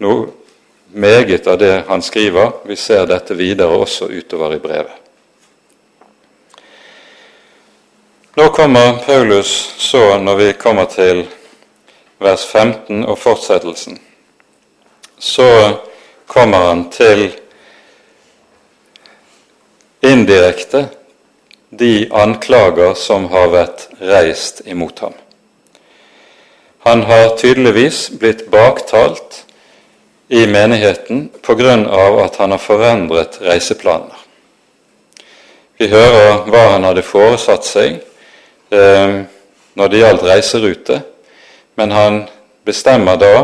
[0.06, 0.28] noe
[0.94, 2.52] meget av det han skriver.
[2.70, 4.94] Vi ser dette videre også utover i brevet.
[8.38, 9.50] Nå kommer Paulus
[9.82, 11.24] så, når vi kommer til
[12.22, 13.98] vers 15 og fortsettelsen,
[15.18, 15.50] så
[16.30, 17.32] kommer han til
[20.06, 20.86] indirekte
[21.70, 25.18] de anklager som har vært reist imot ham.
[26.90, 29.46] Han har tydeligvis blitt baktalt
[30.28, 31.30] i menigheten
[31.86, 34.16] av at han har forandret reiseplaner.
[35.78, 38.00] Vi hører hva han hadde foresatt seg
[38.74, 39.22] eh,
[39.78, 41.00] når det gjaldt reiserute,
[41.78, 42.20] men han
[42.66, 43.36] bestemmer da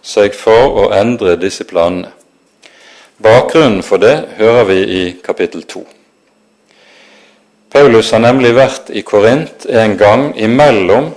[0.00, 2.08] seg for å endre disse planene.
[3.20, 5.84] Bakgrunnen for det hører vi i kapittel 2.
[7.68, 11.12] Paulus har nemlig vært i Korint en gang imellom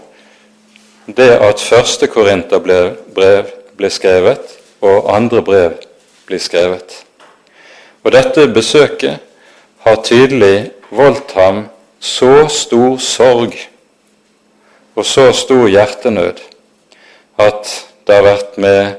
[1.18, 5.78] det at første Korinterbrev ble skrevet, og andre brev
[6.26, 6.96] blir skrevet.
[8.04, 9.20] Og dette besøket
[9.86, 11.66] har tydelig voldt ham
[12.02, 13.54] så stor sorg
[14.96, 16.42] og så stor hjertenød
[17.42, 17.72] at
[18.08, 18.98] det har vært med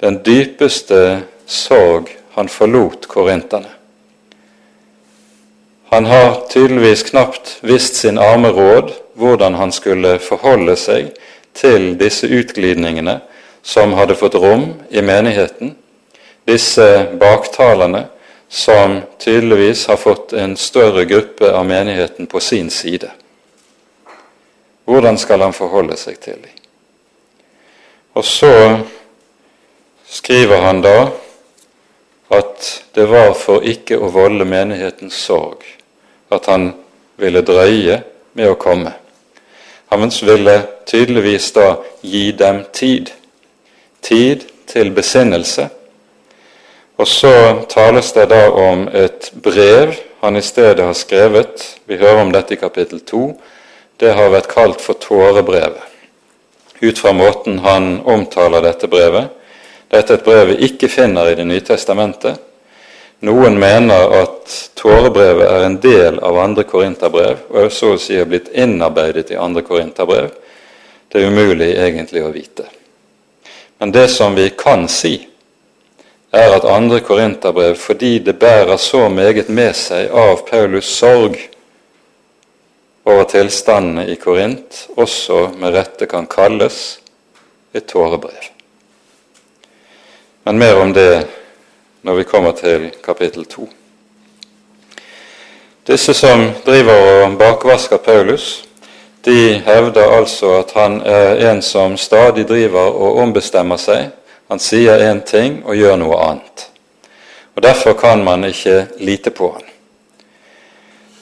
[0.00, 1.00] den dypeste
[1.46, 3.79] sorg han forlot korinterne.
[5.92, 11.08] Han har tydeligvis knapt visst sin arme råd hvordan han skulle forholde seg
[11.58, 13.16] til disse utglidningene
[13.66, 15.72] som hadde fått rom i menigheten,
[16.46, 16.86] disse
[17.18, 18.04] baktalerne
[18.46, 23.10] som tydeligvis har fått en større gruppe av menigheten på sin side.
[24.86, 26.54] Hvordan skal han forholde seg til dem?
[28.14, 28.54] Og så
[30.06, 30.96] skriver han da
[32.38, 35.66] at det var for ikke å volde menighetens sorg
[36.30, 36.72] at han
[37.20, 38.00] ville drøye
[38.38, 38.92] med å komme.
[39.90, 43.10] Han ville tydeligvis da gi dem tid
[44.00, 45.68] tid til besinnelse.
[46.96, 47.32] Og så
[47.68, 51.64] tales det da om et brev han i stedet har skrevet.
[51.88, 53.22] Vi hører om dette i kapittel 2.
[54.00, 55.82] Det har vært kalt for tårebrevet,
[56.80, 59.28] ut fra måten han omtaler dette brevet.
[59.90, 62.38] Dette er et brev vi ikke finner i Det nye testamentet.
[63.20, 68.28] Noen mener at tårebrevet er en del av andre korinterbrev, og så å si er
[68.28, 70.30] blitt innarbeidet i andre korinterbrev.
[71.10, 72.64] Det er umulig egentlig å vite.
[73.78, 75.18] Men det som vi kan si,
[76.32, 81.36] er at andre korinterbrev, fordi det bærer så meget med seg av Paulus' sorg
[83.04, 87.00] over tilstandene i Korint, også med rette kan kalles
[87.76, 88.48] et tårebrev.
[90.48, 91.26] Men mer om det
[92.02, 93.68] når vi kommer til kapittel to.
[95.86, 98.64] Disse som driver og bakvasker Paulus,
[99.24, 104.10] de hevder altså at han er en som stadig driver og ombestemmer seg.
[104.50, 106.68] Han sier én ting og gjør noe annet.
[107.56, 109.66] Og Derfor kan man ikke lite på han.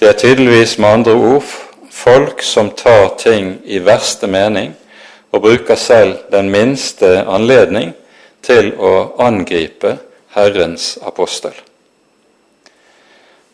[0.00, 1.44] Det er tydeligvis med andre ord
[1.90, 4.74] folk som tar ting i verste mening
[5.32, 7.92] og bruker selv den minste anledning
[8.42, 9.96] til å angripe
[10.34, 11.54] Herrens apostel.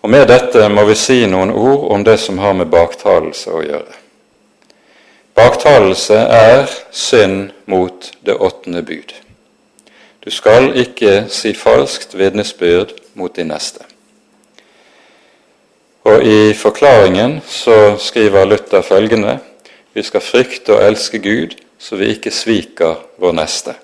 [0.03, 3.63] Og Med dette må vi si noen ord om det som har med baktalelse å
[3.65, 3.95] gjøre.
[5.35, 9.15] Baktalelse er synd mot det åttende bud.
[10.25, 13.83] Du skal ikke si falskt vitnesbyrd mot de neste.
[16.05, 19.39] Og I forklaringen så skriver Luther følgende
[19.95, 23.75] vi skal frykte og elske Gud så vi ikke sviker vår neste.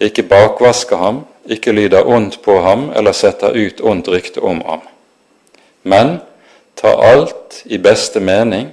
[0.00, 4.82] Ikke bakvasker ham, ikke lyder ondt på ham eller setter ut ondt rykte om ham.
[5.82, 6.18] Men
[6.76, 8.72] ta alt i beste mening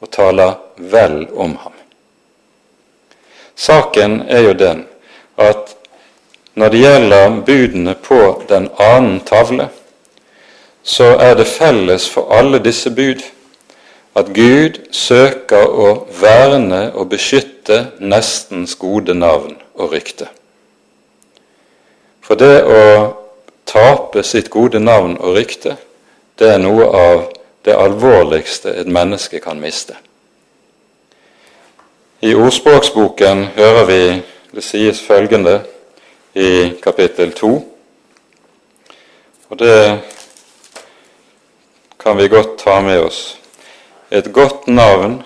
[0.00, 1.76] og taler vel om ham.
[3.56, 4.86] Saken er jo den
[5.36, 5.76] at
[6.54, 9.68] når det gjelder budene på den annen tavle,
[10.82, 13.22] så er det felles for alle disse bud
[14.16, 20.26] at Gud søker å verne og beskytte nestens gode navn og rykte.
[22.30, 22.82] For det å
[23.66, 25.72] tape sitt gode navn og rykte,
[26.38, 27.24] det er noe av
[27.66, 29.96] det alvorligste et menneske kan miste.
[32.22, 34.00] I ordspråksboken hører vi
[34.54, 35.56] det sies følgende
[36.38, 37.52] i kapittel 2.
[39.50, 39.82] Og det
[41.98, 43.24] kan vi godt ta med oss.
[44.06, 45.24] Et godt navn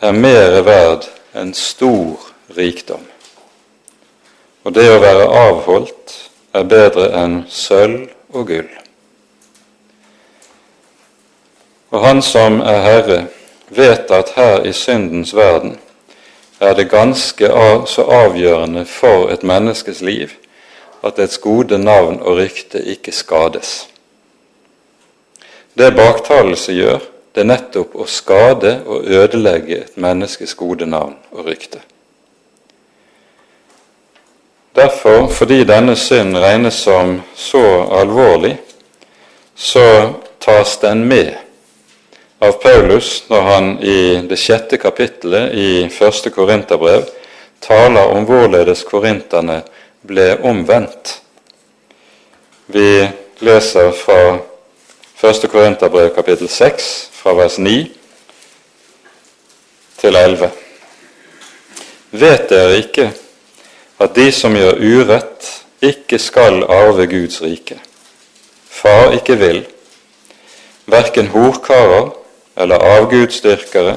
[0.00, 3.04] er mer verd enn stor rikdom.
[4.64, 6.14] Og det å være avholdt
[6.56, 8.70] er bedre enn sølv og gull.
[11.94, 13.18] Og Han som er Herre,
[13.68, 15.76] vet at her i syndens verden
[16.60, 17.50] er det ganske
[17.86, 20.32] så avgjørende for et menneskes liv
[21.04, 23.88] at dets gode navn og rykte ikke skades.
[25.78, 27.02] Det baktalelse gjør,
[27.34, 31.82] det er nettopp å skade og ødelegge et menneskes gode navn og rykte.
[34.74, 37.62] Derfor, fordi denne synd regnes som så
[37.94, 38.56] alvorlig,
[39.54, 40.10] så
[40.42, 41.36] tas den med
[42.42, 47.06] av Paulus når han i det sjette kapittelet i første Korinterbrev
[47.62, 49.62] taler om hvorledes korinterne
[50.02, 51.20] ble omvendt.
[52.66, 53.06] Vi
[53.46, 54.38] leser fra
[55.14, 57.78] første Korinterbrev kapittel 6, fra vers 9
[60.02, 60.50] til 11.
[62.10, 63.12] Vet dere ikke
[64.04, 65.50] at de som gjør urett,
[65.84, 67.78] ikke skal arve Guds rike?
[68.68, 69.62] Far ikke vil,
[70.90, 72.10] verken horkarer
[72.56, 73.96] eller avgudsdyrkere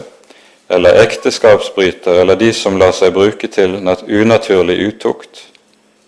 [0.69, 5.43] eller ekteskapsbrytere eller de som lar seg bruke til unaturlig utukt,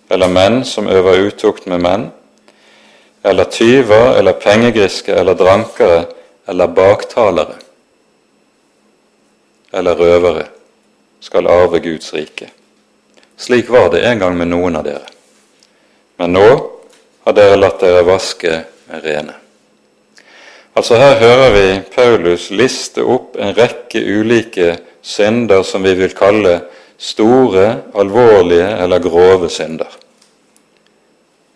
[0.09, 2.05] eller menn som øver utukt med menn,
[3.23, 6.05] eller tyver eller pengegriske eller drankere
[6.47, 7.59] eller baktalere
[9.73, 10.45] eller røvere
[11.21, 12.49] skal arve Guds rike.
[13.39, 15.05] Slik var det en gang med noen av dere.
[16.19, 16.47] Men nå
[17.23, 18.57] har dere latt dere vaske
[18.99, 19.35] rene.
[20.75, 21.63] Altså Her hører vi
[21.93, 26.57] Paulus liste opp en rekke ulike synder som vi vil kalle
[26.99, 27.65] store,
[27.95, 29.91] alvorlige eller grove synder.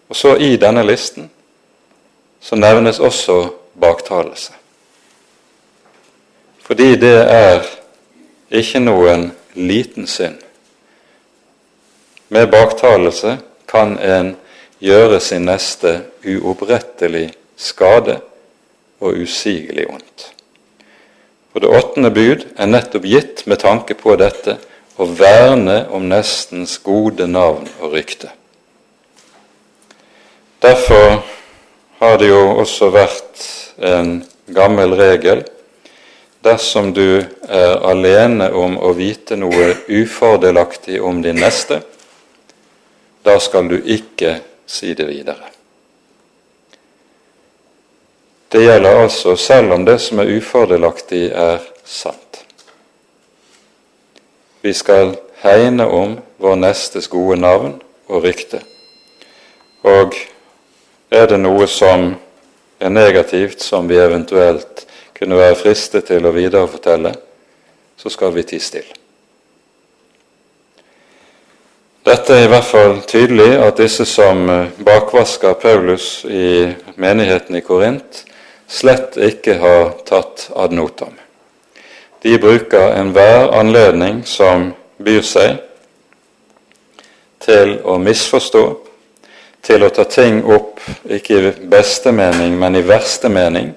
[0.08, 1.28] Og så i denne listen
[2.44, 3.42] så nevnes også
[3.80, 4.54] baktalelse.
[6.64, 7.68] Fordi det er
[8.52, 10.43] ikke noen liten synd.
[12.34, 13.38] Med baktalelse
[13.70, 14.32] kan en
[14.82, 18.16] gjøre sin neste uopprettelig skade
[18.98, 20.32] og usigelig ondt.
[21.54, 24.58] Og Det åttende bud er nettopp gitt med tanke på dette
[24.98, 28.32] å verne om nestens gode navn og rykte.
[30.58, 31.22] Derfor
[32.02, 35.46] har det jo også vært en gammel regel
[36.44, 41.84] dersom du er alene om å vite noe ufordelaktig om din neste,
[43.24, 45.52] da skal du ikke si det videre.
[48.54, 52.44] Det gjelder altså selv om det som er ufordelaktig, er sant.
[54.62, 58.62] Vi skal hegne om vår nestes gode navn og rykte.
[59.84, 60.14] Og
[61.12, 62.14] er det noe som
[62.80, 64.86] er negativt, som vi eventuelt
[65.18, 67.14] kunne være fristet til å viderefortelle,
[67.98, 69.03] så skal vi tie stille.
[72.04, 74.42] Dette er i hvert fall tydelig at disse som
[74.84, 76.68] bakvasker Paulus i
[77.00, 78.26] menigheten i Korint,
[78.68, 81.14] slett ikke har tatt ad notam.
[82.20, 85.62] De bruker enhver anledning som byr seg,
[87.44, 88.64] til å misforstå,
[89.64, 93.72] til å ta ting opp ikke i beste mening, men i verste mening,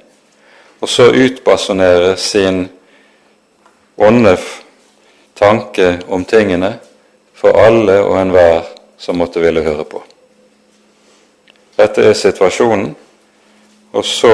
[0.83, 2.64] og så utbasunere sin
[4.03, 4.35] onde
[5.39, 6.72] tanke om tingene
[7.37, 8.64] for alle og enhver
[8.99, 10.01] som måtte ville høre på.
[11.76, 12.95] Dette er situasjonen,
[13.93, 14.32] og så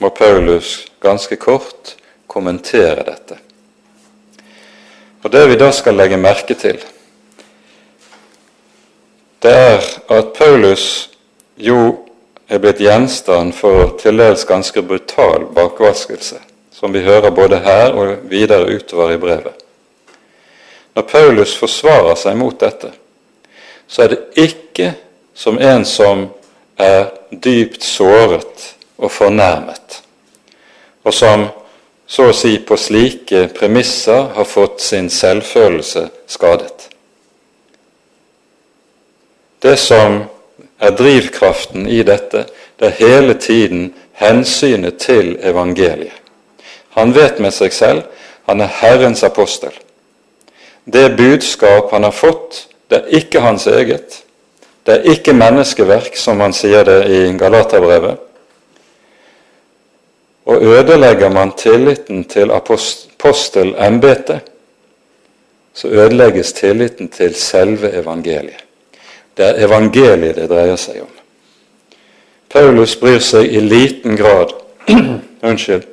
[0.00, 1.94] må Paulus ganske kort
[2.26, 3.36] kommentere dette.
[5.22, 6.80] Og Det vi da skal legge merke til,
[9.42, 11.10] det er at Paulus
[11.56, 12.06] jo
[12.48, 16.40] er blitt gjenstand for til dels ganske brutal bakvaskelse,
[16.72, 19.59] som vi hører både her og videre utover i brevet.
[21.00, 22.90] Når Paulus forsvarer seg mot dette,
[23.88, 24.90] så er det ikke
[25.32, 26.26] som en som
[26.76, 28.66] er dypt såret
[29.00, 29.96] og fornærmet,
[31.00, 31.46] og som
[32.04, 36.90] så å si på slike premisser har fått sin selvfølelse skadet.
[39.64, 40.26] Det som
[40.76, 42.44] er drivkraften i dette,
[42.76, 46.12] det er hele tiden hensynet til evangeliet.
[46.92, 49.72] Han vet med seg selv han er Herrens apostel.
[50.84, 54.22] Det budskap han har fått, det er ikke hans eget.
[54.86, 58.16] Det er ikke menneskeverk, som han sier det i Galaterbrevet.
[60.50, 64.40] Og ødelegger man tilliten til apostelembetet,
[65.74, 68.64] så ødelegges tilliten til selve evangeliet.
[69.36, 71.12] Det er evangeliet det dreier seg om.
[72.50, 74.56] Paulus bryr seg i liten grad
[75.46, 75.86] unnskyld,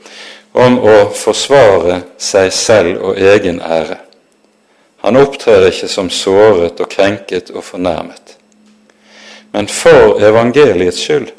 [0.57, 4.06] om å forsvare seg selv og egen ære.
[5.07, 8.33] Han opptrer ikke som såret og krenket og fornærmet.
[9.55, 11.29] Men for evangeliets skyld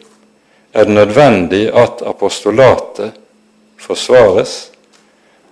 [0.73, 3.13] er det nødvendig at apostolatet
[3.77, 4.71] forsvares,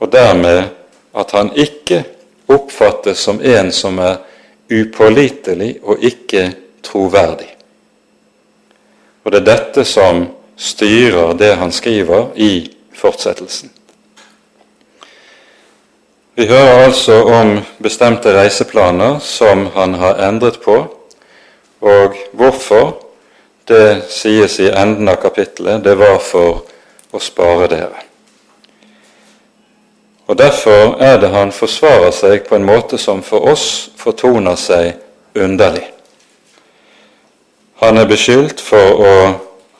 [0.01, 0.63] og dermed
[1.13, 2.07] at han ikke
[2.49, 4.17] oppfattes som en som er
[4.73, 6.49] upålitelig og ikke
[6.89, 7.53] troverdig.
[9.25, 10.25] Og det er dette som
[10.57, 12.53] styrer det han skriver i
[12.97, 13.76] fortsettelsen.
[16.37, 20.75] Vi hører altså om bestemte reiseplaner som han har endret på,
[21.81, 23.03] og hvorfor.
[23.67, 25.81] Det sies i enden av kapittelet.
[25.83, 26.61] Det var for
[27.11, 28.03] å spare dere.
[30.29, 34.93] Og Derfor er det han forsvarer seg på en måte som for oss fortoner seg
[35.35, 35.87] underlig.
[37.81, 39.17] Han er beskyldt for å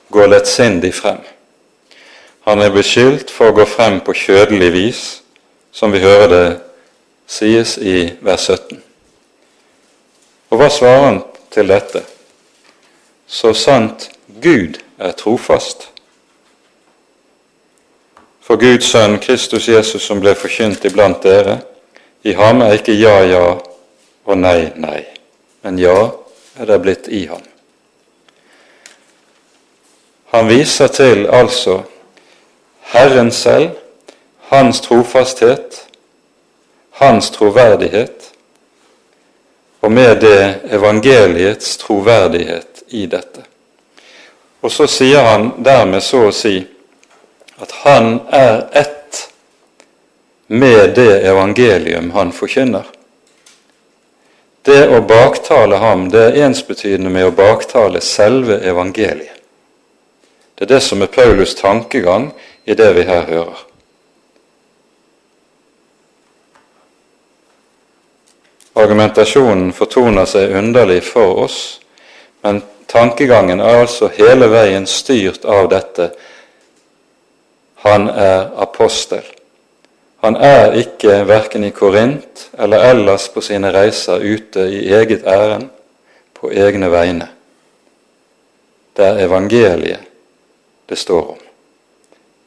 [0.09, 1.21] gå lettsindig frem.
[2.49, 5.05] Han er beskyldt for å gå frem på kjødelig vis,
[5.77, 6.45] som vi hører det
[7.29, 8.79] sies i vers 17.
[10.49, 11.19] Og hva svarer han
[11.53, 12.01] til dette?
[13.29, 14.09] Så sant
[14.41, 15.91] Gud er trofast.
[18.47, 21.59] For Guds sønn Kristus Jesus som ble forkynt iblant dere,
[22.25, 23.47] i ham er ikke ja, ja
[24.27, 25.03] og nei, nei,
[25.67, 25.99] men ja
[26.57, 27.43] er det blitt i ham.
[30.33, 31.83] Han viser til altså
[32.95, 33.75] Herren selv,
[34.49, 35.87] hans trofasthet,
[36.91, 38.33] hans troverdighet,
[39.81, 43.43] og med det evangeliets troverdighet i dette.
[44.61, 46.57] Og så sier han dermed så å si
[47.63, 49.23] at han er ett
[50.47, 52.87] med det evangelium han forkynner.
[54.67, 59.35] Det å baktale ham, det er ensbetydende med å baktale selve evangeliet.
[60.57, 62.31] Det er det som er Paulus' tankegang
[62.65, 63.66] i det vi her hører.
[68.77, 71.61] Argumentasjonen fortoner seg underlig for oss,
[72.45, 72.61] men
[72.93, 76.11] tankegangen er altså hele veien styrt av dette.
[77.87, 79.25] Han er apostel.
[80.25, 85.69] Han er ikke verken i Korint eller ellers på sine reiser ute i eget ærend
[86.37, 87.29] på egne vegne.
[88.97, 90.05] Det er evangeliet
[90.89, 91.43] det står om.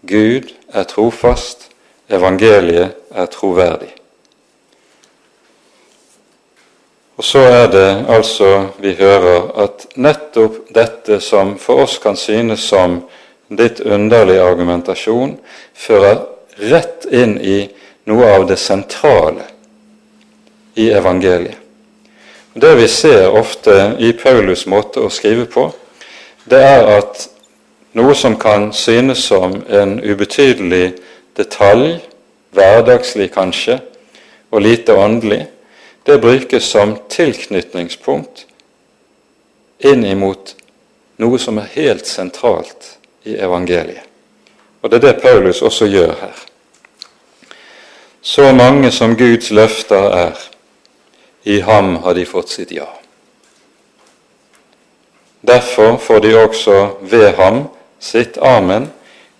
[0.01, 1.69] Gud er trofast,
[2.09, 3.98] evangeliet er troverdig.
[7.19, 8.49] Og så er det altså
[8.79, 13.01] vi hører at nettopp dette som for oss kan synes som
[13.51, 15.33] litt underlig argumentasjon,
[15.75, 16.21] fører
[16.71, 17.57] rett inn i
[18.07, 19.49] noe av det sentrale
[20.79, 21.59] i evangeliet.
[22.55, 25.67] Det vi ser ofte i Paulus' måte å skrive på,
[26.47, 27.27] det er at
[27.99, 30.95] noe som kan synes som en ubetydelig
[31.35, 31.99] detalj,
[32.55, 33.81] hverdagslig kanskje,
[34.55, 35.49] og lite åndelig,
[36.05, 38.45] det brukes som tilknytningspunkt
[39.79, 40.55] inn imot
[41.19, 42.95] noe som er helt sentralt
[43.27, 44.05] i evangeliet.
[44.81, 46.37] Og det er det Paulus også gjør her.
[48.21, 50.39] Så mange som Guds løfter er,
[51.43, 52.87] i ham har de fått sitt ja.
[55.41, 57.63] Derfor får de også ved ham
[57.99, 58.89] sitt amen,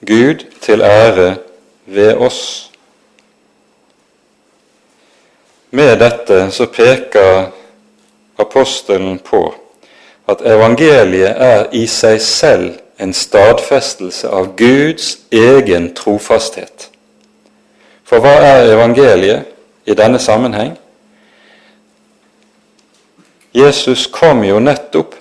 [0.08, 1.36] Gud til ære
[1.86, 2.69] ved oss.
[5.70, 7.52] Med dette så peker
[8.42, 9.44] apostelen på
[10.30, 16.90] at evangeliet er i seg selv en stadfestelse av Guds egen trofasthet.
[18.04, 20.74] For hva er evangeliet i denne sammenheng?
[23.54, 25.16] Jesus kom jo nettopp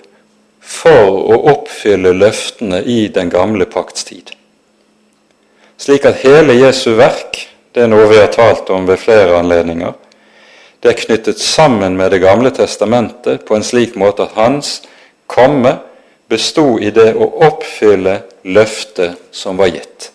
[0.61, 4.33] for å oppfylle løftene i den gamle pakts tid.
[5.79, 7.39] Slik at hele Jesu verk,
[7.73, 9.93] det er noe vi har talt om ved flere anledninger,
[10.83, 14.81] det er knyttet sammen med Det gamle testamentet på en slik måte at hans
[15.27, 15.77] komme
[16.29, 20.11] bestod i det å oppfylle løftet som var gitt.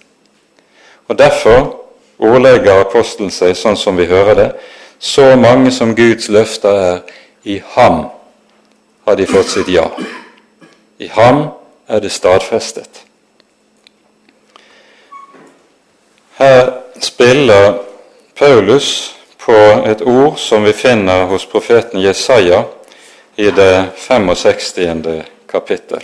[1.08, 1.84] Og Derfor
[2.18, 4.50] ordlegger apostelen seg sånn som vi hører det.
[4.98, 7.00] Så mange som Guds løfter er,
[7.44, 8.06] i ham
[9.04, 9.90] har de fått sitt ja.
[10.98, 11.50] I ham
[11.88, 13.02] er det stadfestet.
[16.38, 16.70] Her
[17.04, 17.82] spiller
[18.38, 19.13] Paulus
[19.45, 22.64] på et ord som vi finner hos profeten Jesaja
[23.36, 25.22] i det 65.
[25.51, 26.01] kapittel,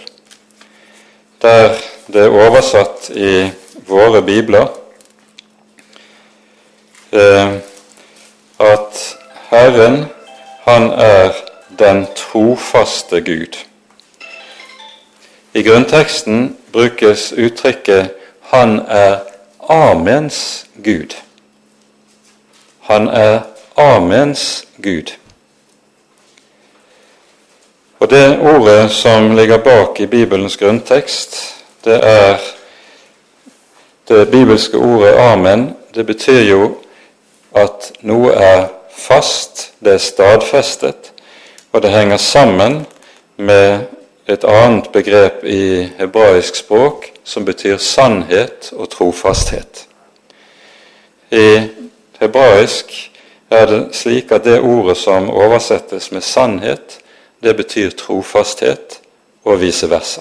[1.40, 1.78] der
[2.12, 3.50] det er oversatt i
[3.86, 4.66] våre bibler
[7.12, 7.52] eh,
[8.58, 9.02] at
[9.50, 10.04] Herren,
[10.66, 11.38] han er
[11.78, 13.56] den trofaste Gud.
[15.54, 18.10] I grunnteksten brukes uttrykket
[18.40, 19.18] 'Han er
[19.68, 21.29] Amens Gud'.
[22.90, 23.40] Han er
[23.76, 25.14] Amens Gud.
[28.00, 32.36] Og Det ordet som ligger bak i Bibelens grunntekst, det er
[34.08, 36.76] det bibelske ordet 'amen' det betyr jo
[37.54, 38.68] at noe er
[38.98, 41.12] fast, det er stadfestet,
[41.72, 42.86] og det henger sammen
[43.36, 43.80] med
[44.28, 49.86] et annet begrep i hebraisk språk som betyr sannhet og trofasthet.
[51.30, 51.68] I
[52.20, 53.10] hebraisk
[53.50, 56.98] er det slik at det ordet som oversettes med sannhet,
[57.42, 59.00] det betyr trofasthet,
[59.44, 60.20] og vice versa.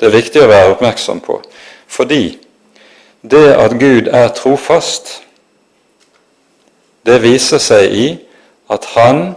[0.00, 1.40] Det er viktig å være oppmerksom på,
[1.90, 2.38] fordi
[3.22, 5.20] det at Gud er trofast,
[7.06, 8.06] det viser seg i
[8.70, 9.34] at han,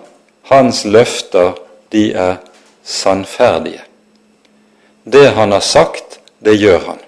[0.50, 1.56] hans løfter,
[1.92, 2.38] de er
[2.86, 3.82] sannferdige.
[5.06, 7.02] Det han har sagt, det gjør han.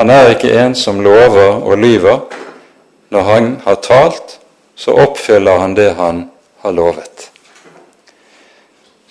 [0.00, 2.20] Han er ikke en som lover og lyver.
[3.12, 4.38] Når han har talt,
[4.74, 6.24] så oppfyller han det han
[6.64, 7.28] har lovet.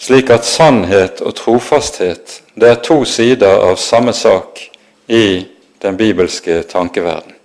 [0.01, 4.63] Slik at sannhet og trofasthet det er to sider av samme sak
[5.07, 5.45] i
[5.81, 7.35] den bibelske tankeverden.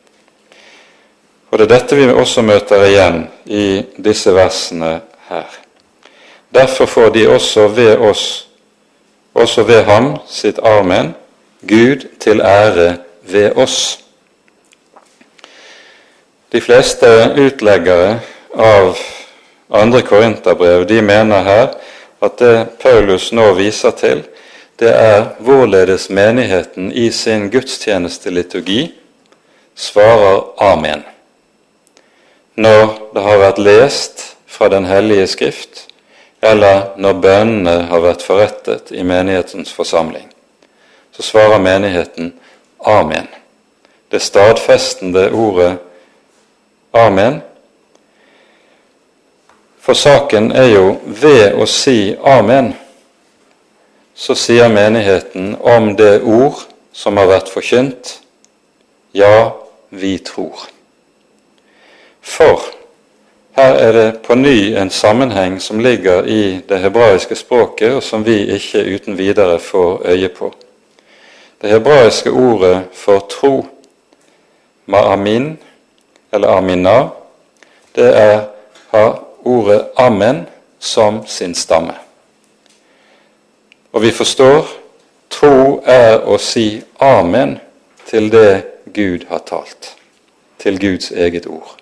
[1.50, 5.52] Og det er dette vi også møter igjen i disse versene her.
[6.54, 8.48] Derfor får de også ved oss,
[9.34, 11.12] også ved ham, sitt armen,
[11.68, 12.96] Gud til ære
[13.28, 14.05] ved oss.
[16.50, 18.18] De fleste utleggere
[18.54, 18.98] av
[19.68, 21.72] andre korinterbrev de mener her
[22.22, 24.22] at det Paulus nå viser til,
[24.78, 28.92] det er hvorledes menigheten i sin gudstjenesteliturgi
[29.74, 31.02] svarer amen.
[32.54, 35.82] Når det har vært lest fra Den hellige skrift,
[36.40, 40.28] eller når bønnene har vært forrettet i menighetens forsamling,
[41.12, 42.32] så svarer menigheten
[42.80, 43.26] amen.
[44.10, 45.76] Det stadfestende ordet
[46.96, 47.40] amen.
[49.80, 52.72] For saken er jo ved å si amen
[54.16, 56.64] så sier menigheten om det ord
[56.96, 58.14] som har vært forkynt,
[59.12, 59.52] ja,
[59.92, 60.64] vi tror.
[62.24, 62.64] For
[63.56, 68.24] her er det på ny en sammenheng som ligger i det hebraiske språket, og som
[68.24, 70.50] vi ikke uten videre får øye på.
[71.60, 73.54] Det hebraiske ordet for tro,
[74.88, 75.56] ma'amin,
[76.32, 77.08] eller amina,
[77.94, 78.40] det er,
[78.90, 80.46] har ordet amen
[80.78, 81.94] som sin stamme.
[83.92, 84.68] Og vi forstår
[85.30, 87.58] tro er å si amen
[88.06, 88.62] til det
[88.94, 89.94] Gud har talt,
[90.58, 91.76] til Guds eget ord.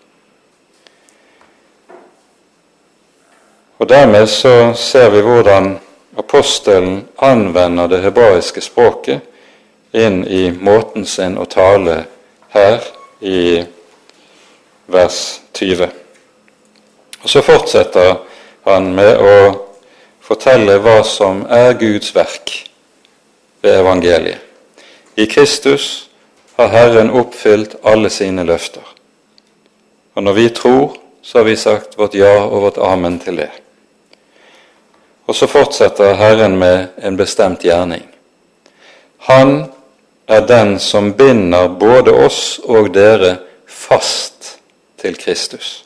[3.79, 5.75] Og Dermed så ser vi hvordan
[6.19, 9.21] apostelen anvender det hebraiske språket
[9.93, 12.05] inn i måten sin å tale
[12.55, 12.87] her
[13.21, 13.65] i
[14.87, 15.89] vers 20.
[17.23, 18.17] Og Så fortsetter
[18.65, 19.37] han med å
[20.25, 22.53] fortelle hva som er Guds verk
[23.65, 24.41] ved evangeliet.
[25.17, 26.09] I Kristus
[26.57, 28.83] har Herren oppfylt alle sine løfter.
[30.15, 33.51] Og når vi tror, så har vi sagt vårt ja og vårt amen til det.
[35.27, 38.05] Og så fortsetter Herren med en bestemt gjerning.
[39.31, 39.65] Han
[40.29, 44.34] er den som binder både oss og dere fast
[45.05, 45.85] til Kristus.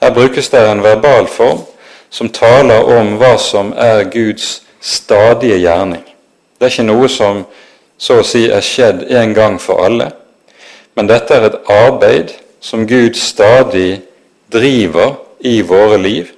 [0.00, 1.60] Her brukes det en verbal form
[2.10, 6.04] som taler om hva som er Guds stadige gjerning.
[6.56, 7.44] Det er ikke noe som
[7.98, 10.10] så å si er skjedd en gang for alle,
[10.96, 12.32] men dette er et arbeid
[12.64, 14.00] som Gud stadig
[14.52, 16.32] driver i våre liv.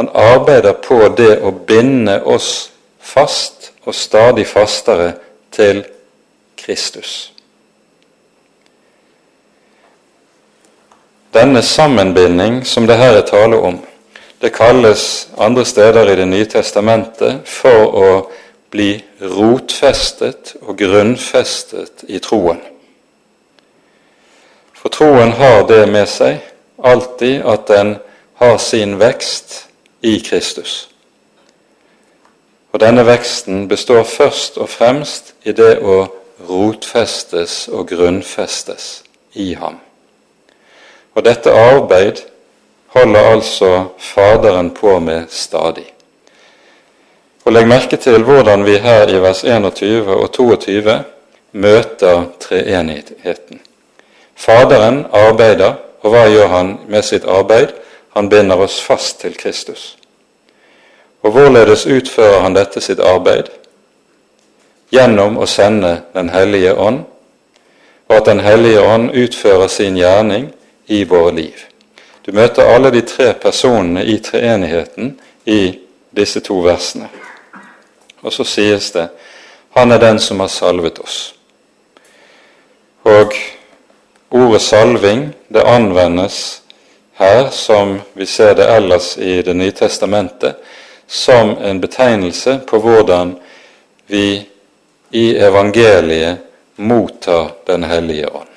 [0.00, 5.12] Han arbeider på det å binde oss fast og stadig fastere
[5.52, 5.84] til
[6.56, 7.33] Kristus.
[11.34, 13.80] Denne sammenbinding som det her er tale om,
[14.40, 18.10] det kalles andre steder i Det nye testamentet for å
[18.70, 22.60] bli rotfestet og grunnfestet i troen.
[24.74, 26.42] For troen har det med seg
[26.78, 27.96] alltid at den
[28.38, 29.64] har sin vekst
[30.02, 30.88] i Kristus.
[32.74, 36.04] Og denne veksten består først og fremst i det å
[36.48, 39.02] rotfestes og grunnfestes
[39.34, 39.80] i ham.
[41.14, 42.24] Og dette arbeid
[42.94, 45.86] holder altså Faderen på med stadig.
[47.44, 51.02] Og Legg merke til hvordan vi her i vers 21 og 22
[51.52, 53.60] møter treenigheten.
[54.34, 57.74] Faderen arbeider, og hva gjør han med sitt arbeid?
[58.16, 59.96] Han binder oss fast til Kristus.
[61.22, 63.48] Og hvorledes utfører han dette sitt arbeid?
[64.92, 67.04] Gjennom å sende Den hellige ånd,
[68.08, 70.52] og at Den hellige ånd utfører sin gjerning
[70.86, 71.66] i våre liv.
[72.24, 75.14] Du møter alle de tre personene i treenigheten
[75.44, 75.78] i
[76.10, 77.08] disse to versene.
[78.24, 79.08] Og så sies det
[79.74, 81.34] han er den som har salvet oss.
[83.02, 83.34] Og
[84.30, 86.62] ordet salving det anvendes
[87.18, 90.54] her, som vi ser det ellers i Det nye testamentet,
[91.06, 93.36] som en betegnelse på hvordan
[94.06, 94.48] vi
[95.10, 96.38] i evangeliet
[96.76, 98.53] mottar Den hellige ånd.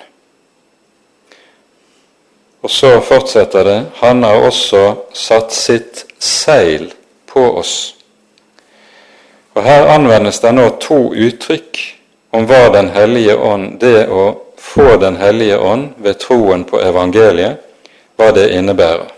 [2.62, 4.82] Og så fortsetter det Han har også
[5.14, 6.90] satt sitt seil
[7.26, 7.94] på oss.
[9.54, 11.78] Og Her anvendes det nå to uttrykk
[12.34, 17.62] om hva Den hellige ånd, det å få Den hellige ånd ved troen på evangeliet,
[18.16, 19.08] hva det innebærer.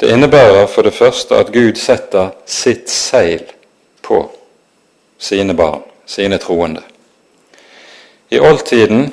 [0.00, 3.44] Det innebærer for det første at Gud setter sitt seil
[4.02, 4.22] på
[5.18, 6.82] sine barn, sine troende.
[8.30, 9.10] I oldtiden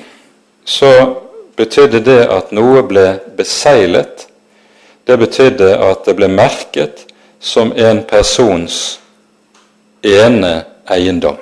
[0.64, 0.92] så
[1.58, 4.28] betydde det at noe ble beseglet.
[5.06, 7.06] Det betydde at det ble merket
[7.40, 8.98] som en persons
[10.06, 10.52] ene
[10.90, 11.38] eiendom.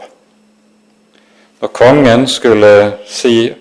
[1.61, 3.53] Når kongen skulle si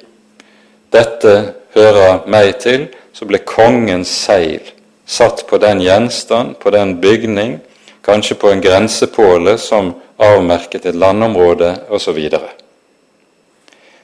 [0.92, 4.62] 'dette hører meg til', så ble kongens seil
[5.06, 7.60] satt på den gjenstand, på den bygning,
[8.04, 12.20] kanskje på en grensepåle som avmerket et landområde osv.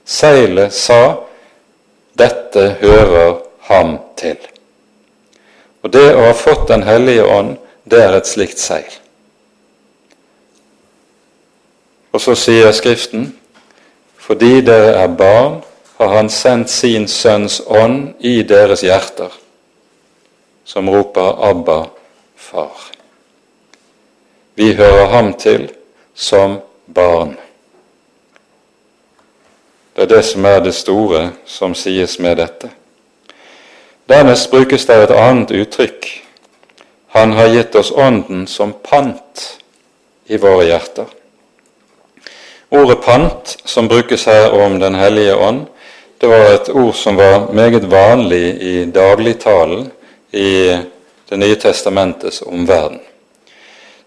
[0.05, 1.30] Seilet sa
[2.21, 4.47] 'dette hører ham til'.
[5.81, 8.91] Og det å ha fått Den hellige ånd, det er et slikt seil.
[12.11, 13.31] Og så sier Skriften
[14.21, 15.63] fordi dere er barn,
[15.97, 19.31] har Han sendt sin Sønns ånd i deres hjerter,
[20.65, 21.85] som roper 'Abba,
[22.37, 22.91] Far'.
[24.55, 25.71] Vi hører ham til
[26.13, 26.59] som
[26.93, 27.37] barn.
[29.95, 32.69] Det er det som er det store som sies med dette.
[34.07, 36.07] Dernest brukes det et annet uttrykk.
[37.11, 39.41] Han har gitt oss Ånden som pant
[40.31, 41.09] i våre hjerter.
[42.71, 45.65] Ordet pant, som brukes her om Den hellige ånd,
[46.21, 49.91] det var et ord som var meget vanlig i dagligtalen
[50.31, 50.77] i
[51.29, 52.99] Det nye testamentets omverden.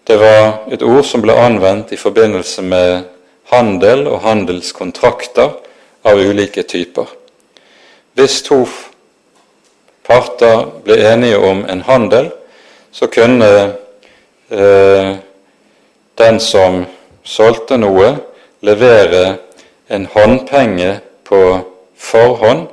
[0.07, 3.03] Det var et ord som ble anvendt i forbindelse med
[3.49, 5.49] handel og handelskontrakter
[6.05, 7.07] av ulike typer.
[8.15, 8.63] Hvis to
[10.05, 12.29] parter ble enige om en handel,
[12.91, 13.49] så kunne
[14.49, 15.15] eh,
[16.15, 16.85] den som
[17.25, 18.13] solgte noe,
[18.65, 19.37] levere
[19.91, 21.41] en håndpenge på
[21.97, 22.67] forhånd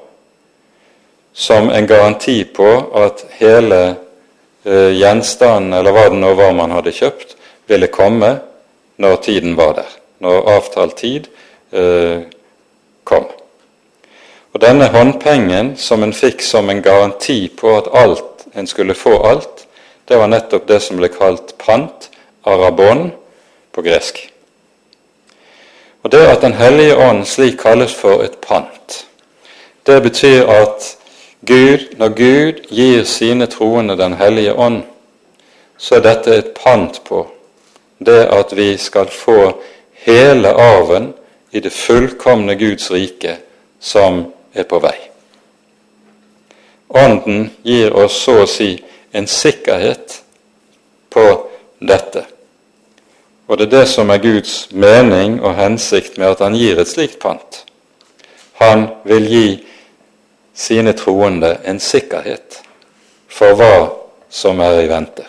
[1.32, 2.68] som en garanti på
[3.02, 3.80] at hele
[4.64, 7.36] eh, gjenstanden, eller hva det nå var man hadde kjøpt,
[7.68, 8.34] ville komme
[9.00, 11.28] når tiden var der, når avtalt tid
[11.72, 12.28] eh,
[13.04, 13.26] kom.
[14.52, 19.16] Og denne håndpengen som en fikk som en garanti på at alt, en skulle få
[19.24, 19.66] alt,
[20.08, 22.10] det var nettopp det som ble kalt pant,
[22.44, 23.12] arabon,
[23.72, 24.18] på gresk.
[26.02, 29.06] Og det at Den hellige ånd slik kalles for et pant,
[29.86, 30.96] det betyr at
[31.46, 34.82] Gud, når Gud gir sine troende Den hellige ånd,
[35.78, 37.26] så er dette et pant på
[37.98, 39.62] det at vi skal få
[40.04, 41.12] hele arven
[41.52, 43.36] i det fullkomne Guds rike
[43.80, 44.96] som er på vei.
[46.88, 48.74] Ånden gir oss så å si
[49.12, 50.18] en sikkerhet
[51.12, 51.24] på
[51.80, 52.24] dette.
[53.46, 56.88] Og det er det som er Guds mening og hensikt med at han gir et
[56.88, 57.64] slikt pant.
[58.60, 59.46] Han vil gi
[60.56, 62.62] sine troende en sikkerhet
[63.28, 63.76] for hva
[64.32, 65.26] som er i vente.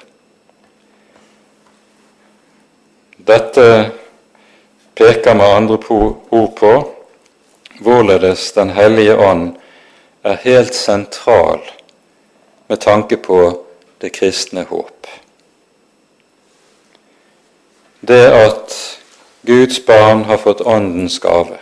[3.23, 3.67] Dette
[4.95, 5.77] peker med andre
[6.29, 6.73] ord på
[7.79, 9.55] hvorledes Den hellige ånd
[10.23, 11.61] er helt sentral
[12.67, 13.39] med tanke på
[14.01, 15.07] det kristne håp.
[17.99, 18.75] Det at
[19.41, 21.57] Guds barn har fått Åndens gave,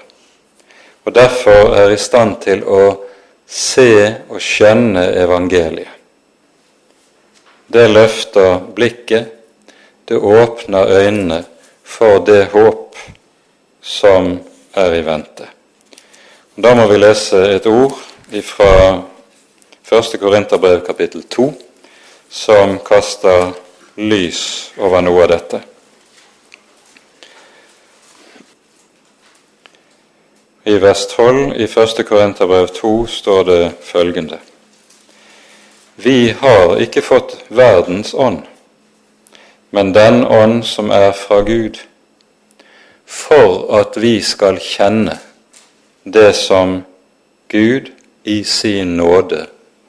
[1.04, 2.82] og derfor er i stand til å
[3.48, 3.94] se
[4.30, 5.90] og skjønne evangeliet.
[7.72, 9.32] Det løfter blikket,
[10.06, 11.44] det åpner øynene
[11.84, 12.98] for det håp
[13.82, 14.40] som
[14.74, 15.48] er i vente.
[16.56, 17.98] Da må vi lese et ord
[18.44, 19.02] fra
[19.92, 20.20] 1.
[20.20, 21.52] Korinterbrev kapittel 2
[22.30, 23.52] som kaster
[23.98, 25.62] lys over noe av dette.
[30.64, 32.06] I 12 i 1.
[32.08, 34.38] Korinterbrev 2 står det følgende.:
[35.96, 38.44] Vi har ikke fått verdens ånd,
[39.72, 41.82] men den ånd som er fra Gud,
[43.12, 45.18] for at vi skal kjenne
[46.04, 46.78] det som
[47.52, 47.90] Gud
[48.24, 49.46] i sin nåde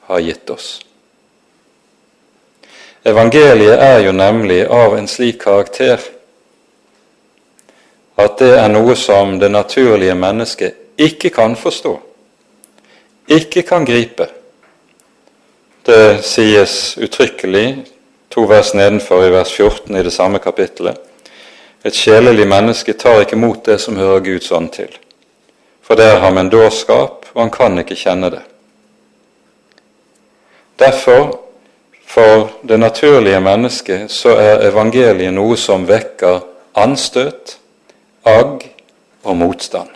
[0.09, 0.81] har gitt oss.
[3.03, 6.03] Evangeliet er jo nemlig av en slik karakter
[8.19, 11.95] at det er noe som det naturlige mennesket ikke kan forstå,
[13.31, 14.27] ikke kan gripe.
[15.87, 17.67] Det sies uttrykkelig
[18.31, 20.99] to vers nedenfor i vers 14 i det samme kapittelet.
[21.83, 24.91] Et sjelelig menneske tar ikke mot det som hører Guds ånd til,
[25.83, 28.43] for det er ham en dårskap, og han kan ikke kjenne det.
[30.79, 31.39] Derfor,
[32.07, 36.39] for det naturlige mennesket, så er evangeliet noe som vekker
[36.79, 37.57] anstøt,
[38.23, 38.63] agg
[39.27, 39.91] og motstand.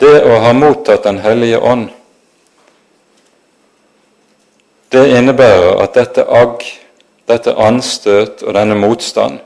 [0.00, 1.90] Det å ha mottatt Den hellige ånd,
[4.88, 6.64] det innebærer at dette agg,
[7.28, 9.42] dette anstøt og denne motstand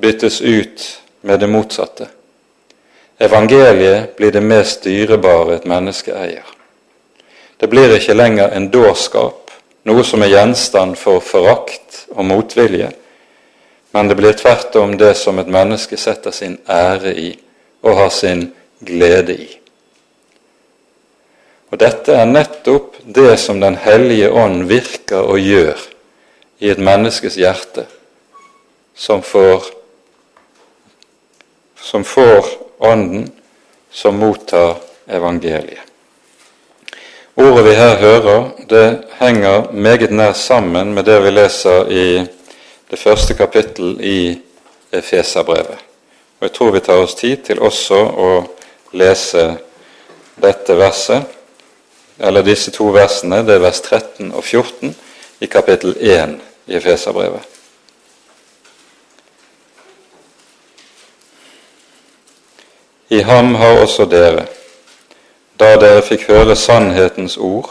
[0.00, 2.08] byttes ut med det motsatte.
[3.18, 6.46] Evangeliet blir det mest dyrebare et menneske eier.
[7.58, 9.50] Det blir ikke lenger en dårskap,
[9.90, 12.92] noe som er gjenstand for forakt og motvilje,
[13.90, 17.30] men det blir tvert om det som et menneske setter sin ære i
[17.82, 18.52] og har sin
[18.86, 19.48] glede i.
[21.72, 25.80] Og dette er nettopp det som Den hellige ånd virker og gjør
[26.62, 27.84] i et menneskes hjerte,
[28.94, 29.66] som får,
[31.80, 32.44] som får
[32.78, 33.30] Ånden,
[33.90, 34.76] som mottar
[35.06, 35.82] evangeliet.
[37.34, 42.06] Ordet vi her hører, det henger meget nær sammen med det vi leser i
[42.90, 44.38] det første kapittel i
[44.92, 45.78] Efeserbrevet.
[46.38, 48.30] Og Jeg tror vi tar oss tid til også å
[48.92, 49.56] lese
[50.42, 51.22] dette verset,
[52.18, 54.94] eller disse to versene, det er vers 13 og 14
[55.40, 57.57] i kapittel 1 i Efeserbrevet.
[63.08, 64.44] I ham har også dere,
[65.56, 67.70] da dere fikk høre sannhetens ord,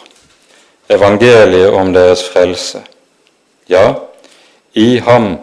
[0.90, 2.82] evangeliet om deres frelse.
[3.70, 3.94] Ja,
[4.74, 5.36] i ham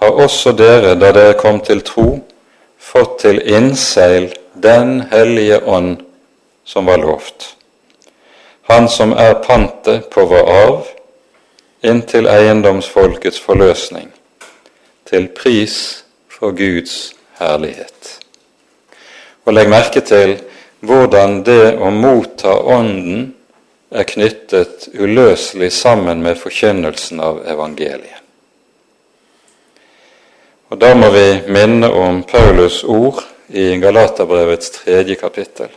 [0.00, 2.08] har også dere, da dere kom til tro,
[2.78, 6.00] fått til innseil Den hellige ånd
[6.64, 7.54] som var lovt.
[8.68, 10.88] Han som er pantet på vår arv
[11.82, 14.10] inntil eiendomsfolkets forløsning,
[15.06, 17.99] til pris for Guds herlighet.
[19.44, 20.36] Og legg merke til
[20.84, 23.30] hvordan det å motta Ånden
[23.90, 28.20] er knyttet uløselig sammen med forkynnelsen av evangeliet.
[30.70, 35.68] Og Da må vi minne om Paulus' ord i Galaterbrevets tredje kapittel,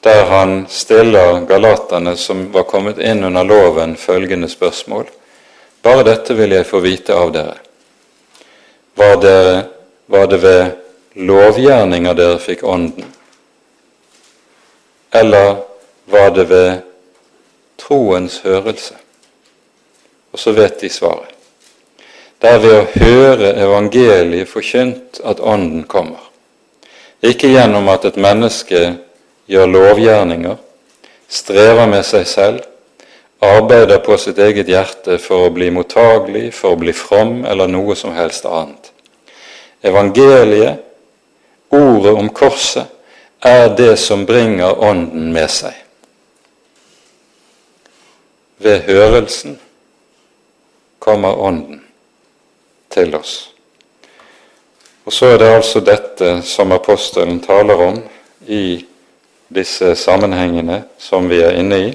[0.00, 5.04] der han stiller galaterne som var kommet inn under loven, følgende spørsmål.
[5.82, 7.58] Bare dette vil jeg få vite av dere.
[8.96, 9.64] Var det,
[10.06, 10.64] var det ved
[11.16, 13.08] lovgjerninger dere fikk Ånden?
[15.10, 15.56] Eller
[16.04, 16.82] var det ved
[17.80, 18.94] troens hørelse?
[20.32, 21.32] Og så vet de svaret.
[22.36, 26.20] Det er ved å høre evangeliet forkynt at Ånden kommer.
[27.24, 28.82] Ikke gjennom at et menneske
[29.48, 30.58] gjør lovgjerninger,
[31.32, 32.60] strever med seg selv,
[33.40, 37.96] arbeider på sitt eget hjerte for å bli mottagelig, for å bli from eller noe
[37.96, 38.92] som helst annet.
[39.86, 40.85] Evangeliet,
[41.76, 42.86] ordet om korset,
[43.44, 45.74] er det som bringer Ånden med seg.
[48.58, 49.58] Ved hørelsen
[50.98, 51.84] kommer Ånden
[52.90, 53.36] til oss.
[55.06, 58.00] Og så er det altså dette som apostelen taler om
[58.46, 58.84] i
[59.48, 61.90] disse sammenhengene som vi er inne i.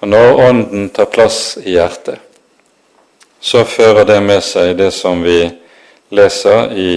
[0.00, 2.18] Og når Ånden tar plass i hjertet,
[3.40, 5.44] så fører det med seg det som vi
[6.14, 6.90] leser i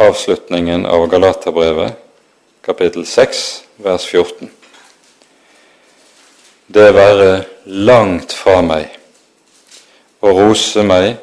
[0.00, 1.92] avslutningen av Galaterbrevet,
[2.60, 4.50] kapittel 6, vers 14.
[6.66, 8.96] Det være langt fra meg
[10.24, 11.18] å rose meg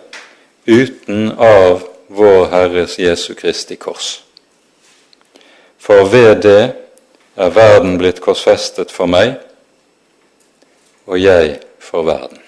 [0.70, 4.20] uten av vår Herres Jesu Kristi kors.
[5.82, 6.64] For ved det
[7.34, 9.40] er verden blitt korsfestet for meg,
[11.10, 12.44] og jeg for verden.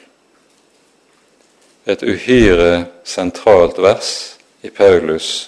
[1.90, 5.48] Et uhyre sentralt vers i Paulus